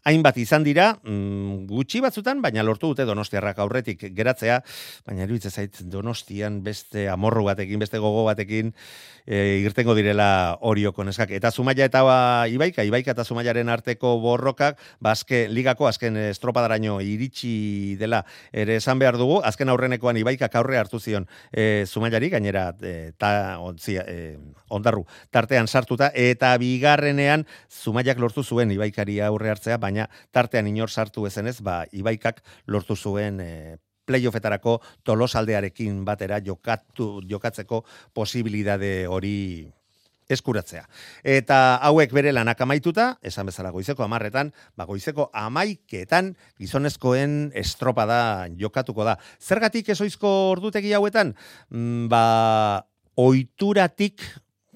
[0.05, 4.61] hainbat izan dira, mm, gutxi batzutan, baina lortu dute donostiarrak aurretik geratzea,
[5.07, 8.73] baina iruditzen zait donostian beste amorru batekin, beste gogo batekin,
[9.27, 11.31] e, irtengo direla orioko neskak.
[11.37, 17.01] Eta Zumaia eta ba, Ibaika, Ibaika eta Zumaiaren arteko borrokak, bazke ba, ligako azken estropadaraino
[17.05, 22.71] iritsi dela ere esan behar dugu, azken aurrenekoan Ibaikak aurre hartu zion e, Zumaiari, gainera
[22.81, 24.39] e, ta, ontzia, e,
[24.71, 29.90] ondarru tartean sartuta, eta bigarrenean Zumaiak lortu zuen Ibaikari aurre hartzea, baina
[30.31, 33.77] tartean inor sartu ezenez, ba, Ibaikak lortu zuen e,
[34.11, 37.85] playoffetarako tolosaldearekin batera jokatu, jokatzeko
[38.15, 39.71] posibilidade hori
[40.31, 40.85] eskuratzea.
[41.27, 49.07] Eta hauek bere lanak amaituta, esan bezala goizeko amarretan, ba goizeko amaiketan gizonezkoen estropada jokatuko
[49.09, 49.17] da.
[49.43, 51.35] Zergatik ezoizko ordutegi hauetan?
[51.75, 52.23] Mm, ba,
[53.19, 54.23] oituratik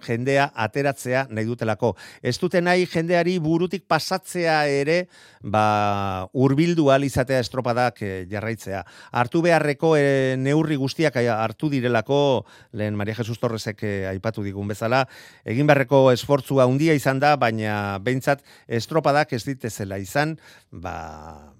[0.04, 1.94] jendea ateratzea nahi dutelako.
[2.22, 5.04] Ez dute nahi jendeari burutik pasatzea ere,
[5.40, 8.84] ba, urbildu izatea estropadak e, jarraitzea.
[9.12, 15.06] Artu beharreko e, neurri guztiak hartu direlako, lehen Maria Jesus Torresek e, aipatu digun bezala,
[15.44, 20.38] egin beharreko esfortzua handia izan da, baina behintzat estropadak ez ditezela izan,
[20.70, 21.52] ba,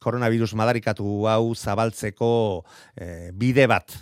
[0.00, 2.64] koronavirus madarikatu hau zabaltzeko
[3.34, 3.96] bide bat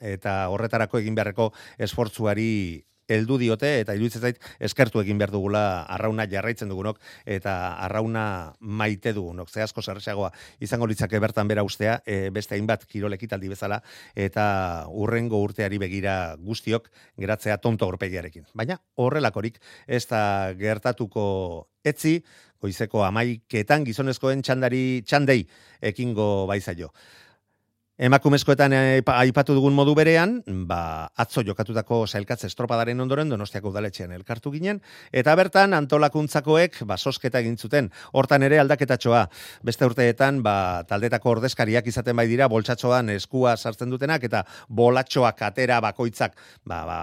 [0.00, 6.26] eta horretarako egin beharreko esfortzuari heldu diote eta iruditzen zait eskertu egin behar dugula arrauna
[6.30, 7.54] jarraitzen dugunok eta
[7.86, 8.24] arrauna
[8.60, 9.48] maite dugunok.
[9.48, 10.30] Ze asko sarresagoa
[10.60, 13.80] izango litzake bertan bera ustea, e, beste hainbat kirolekitaldi bezala
[14.14, 18.44] eta urrengo urteari begira guztiok geratzea tonto aurpegiarekin.
[18.54, 21.24] Baina horrelakorik ez da gertatuko
[21.84, 22.18] etzi,
[22.60, 25.46] goizeko amaiketan gizonezkoen txandari txandei
[25.80, 26.92] ekingo baizaio.
[27.98, 30.36] Emakumezkoetan eh, aipatu dugun modu berean,
[30.70, 34.78] ba, atzo jokatutako sailkatze estropadaren ondoren donostiako udaletxean elkartu ginen,
[35.10, 37.88] eta bertan antolakuntzakoek ba, sosketa egin zuten.
[38.14, 39.24] Hortan ere aldaketatxoa,
[39.66, 45.80] beste urteetan ba, taldetako ordezkariak izaten bai dira, boltsatxoan eskua sartzen dutenak, eta bolatxoak atera
[45.82, 47.00] bakoitzak, ba, ba,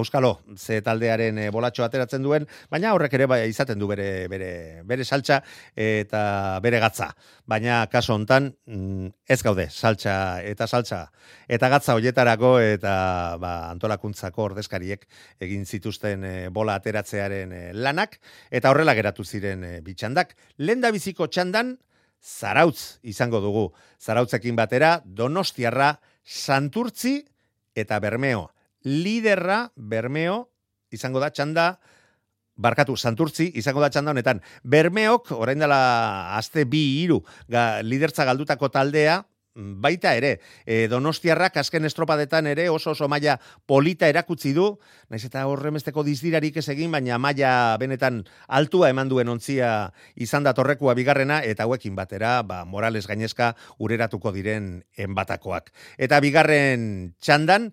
[0.00, 4.50] auskalo, ze taldearen e, bolatxoa ateratzen duen, baina horrek ere ba, izaten du bere, bere,
[4.88, 5.42] bere saltza
[5.76, 6.24] eta
[6.64, 7.12] bere gatza.
[7.44, 11.00] Baina kaso hontan mm, ez gaude, saltza eta saltza
[11.48, 12.94] eta gatza hoietarako eta
[13.42, 15.06] ba, antolakuntzako ordezkariek
[15.42, 18.18] egin zituzten e, bola ateratzearen e, lanak
[18.50, 20.36] eta horrela geratu ziren e, bitxandak.
[20.58, 21.76] Lenda biziko txandan
[22.22, 23.70] zarautz izango dugu.
[24.00, 27.20] Zarautzekin batera donostiarra santurtzi
[27.74, 28.50] eta bermeo.
[28.84, 30.44] Liderra bermeo
[30.90, 31.74] izango da txanda
[32.60, 34.42] barkatu santurtzi izango da txanda honetan.
[34.62, 35.80] Bermeok, orain dela
[36.36, 39.20] aste bi iru, ga, lidertza galdutako taldea,
[39.80, 43.36] baita ere, e, donostiarrak azken estropadetan ere oso oso maila
[43.66, 44.66] polita erakutsi du,
[45.10, 50.54] naiz eta horremesteko dizdirarik ez egin, baina maila benetan altua eman duen ontzia izan da
[50.56, 55.70] torrekua bigarrena, eta hauekin batera, ba, Morales gainezka ureratuko diren enbatakoak.
[55.98, 57.70] Eta bigarren txandan,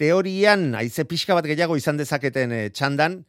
[0.00, 3.22] teorian, aize pixka bat gehiago izan dezaketen e, txandan,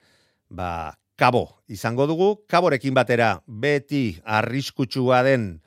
[0.50, 5.62] ba, kabo izango dugu, kaborekin batera beti arriskutsua den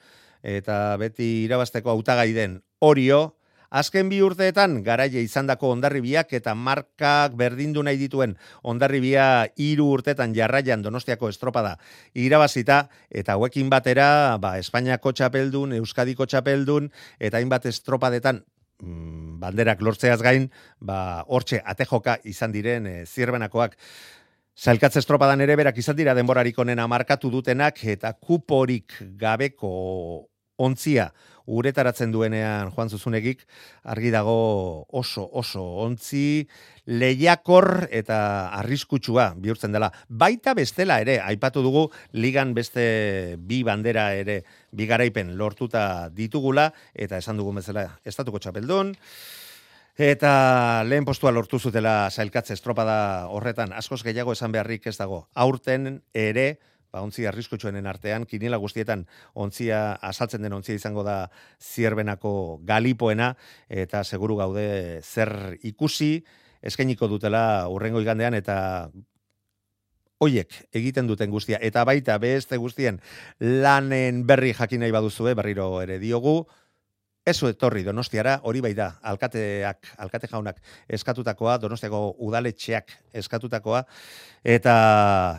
[0.44, 3.34] eta beti irabasteko hautagai den Orio,
[3.74, 10.84] azken bi urteetan garaile izandako ondarribiak eta markak berdindu nahi dituen ondarribia hiru urtetan jarraian
[10.84, 11.78] Donostiako estropada
[12.14, 18.44] irabazita eta hauekin batera ba Espainiako txapeldun, Euskadiko txapeldun eta hainbat estropadetan
[18.82, 23.74] mm, banderak lortzeaz gain, ba hortxe atejoka izan diren e, zierbenakoak
[24.54, 29.72] Zailkatze estropadan ere berak izan dira denborarik onena markatu dutenak eta kuporik gabeko
[30.56, 31.12] ontzia
[31.46, 33.44] uretaratzen duenean Juan Zuzunegik
[33.84, 36.46] argi dago oso oso ontzi
[36.86, 39.90] lehiakor eta arriskutsua bihurtzen dela.
[40.08, 44.42] Baita bestela ere, aipatu dugu ligan beste bi bandera ere
[44.72, 48.94] bigaraipen lortuta ditugula eta esan dugu bezala estatuko txapeldun.
[49.94, 55.28] Eta lehen postua lortu zutela sailkatze estropada horretan askoz gehiago esan beharrik ez dago.
[55.34, 56.58] Aurten ere
[56.94, 59.02] ba, ontzia arriskutsuenen artean, kinila guztietan
[59.34, 61.24] ontzia, asaltzen den ontzia izango da
[61.58, 63.32] zierbenako galipoena,
[63.68, 66.14] eta seguru gaude zer ikusi,
[66.64, 68.56] eskainiko dutela urrengo igandean, eta
[70.22, 73.00] hoiek egiten duten guztia, eta baita beste guztien
[73.42, 76.44] lanen berri jakin nahi baduzue, berriro ere diogu,
[77.24, 80.58] Ez etorri Donostiara, hori bai da, alkateak, alkate jaunak
[80.92, 83.80] eskatutakoa, Donostiako udaletxeak eskatutakoa,
[84.44, 84.74] eta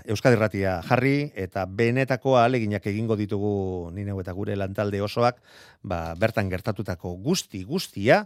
[0.10, 3.52] Euskadi Ratia jarri, eta benetako aleginak egingo ditugu
[3.94, 5.38] nineu eta gure lantalde osoak,
[5.86, 8.24] ba, bertan gertatutako guzti guztia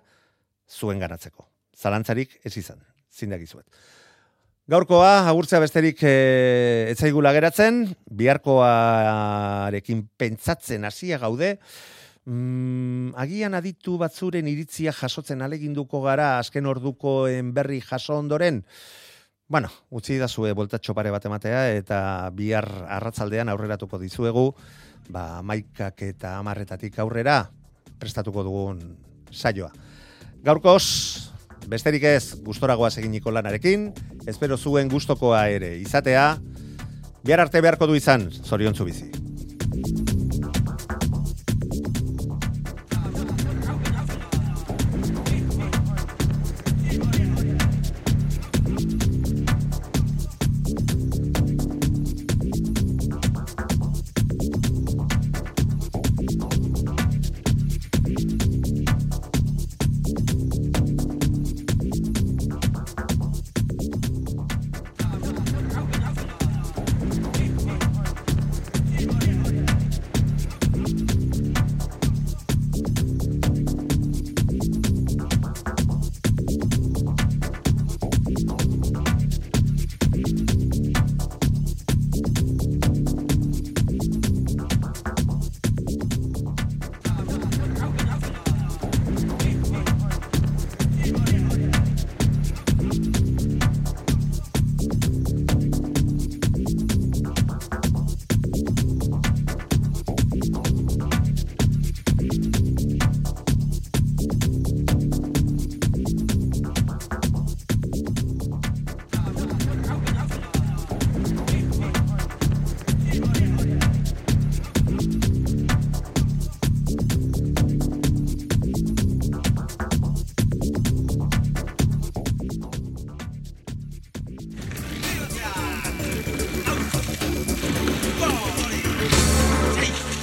[0.71, 1.49] zuen ganatzeko.
[1.75, 2.79] Zalantzarik ez izan,
[3.11, 3.67] zindak izuet.
[4.71, 6.15] Gaurkoa, agurtzea besterik e,
[6.93, 11.57] etzaigula geratzen, biharkoarekin pentsatzen hasia gaude,
[12.29, 18.63] mm, agian aditu batzuren iritzia jasotzen aleginduko gara azken ordukoen berri jaso ondoren,
[19.49, 24.51] Bueno, utzi da zue voltatxo pare bat ematea eta bihar arratzaldean aurreratuko dizuegu,
[25.09, 27.39] ba, maikak eta amarretatik aurrera
[27.97, 28.83] prestatuko dugun
[29.33, 29.71] saioa.
[30.45, 30.85] Gaurkoz,
[31.65, 33.89] besterik ez gustoragoa eginiko lanarekin,
[34.29, 36.27] espero zuen gustokoa ere izatea,
[37.25, 39.28] bihar arte beharko du izan, zoriontzu bizi.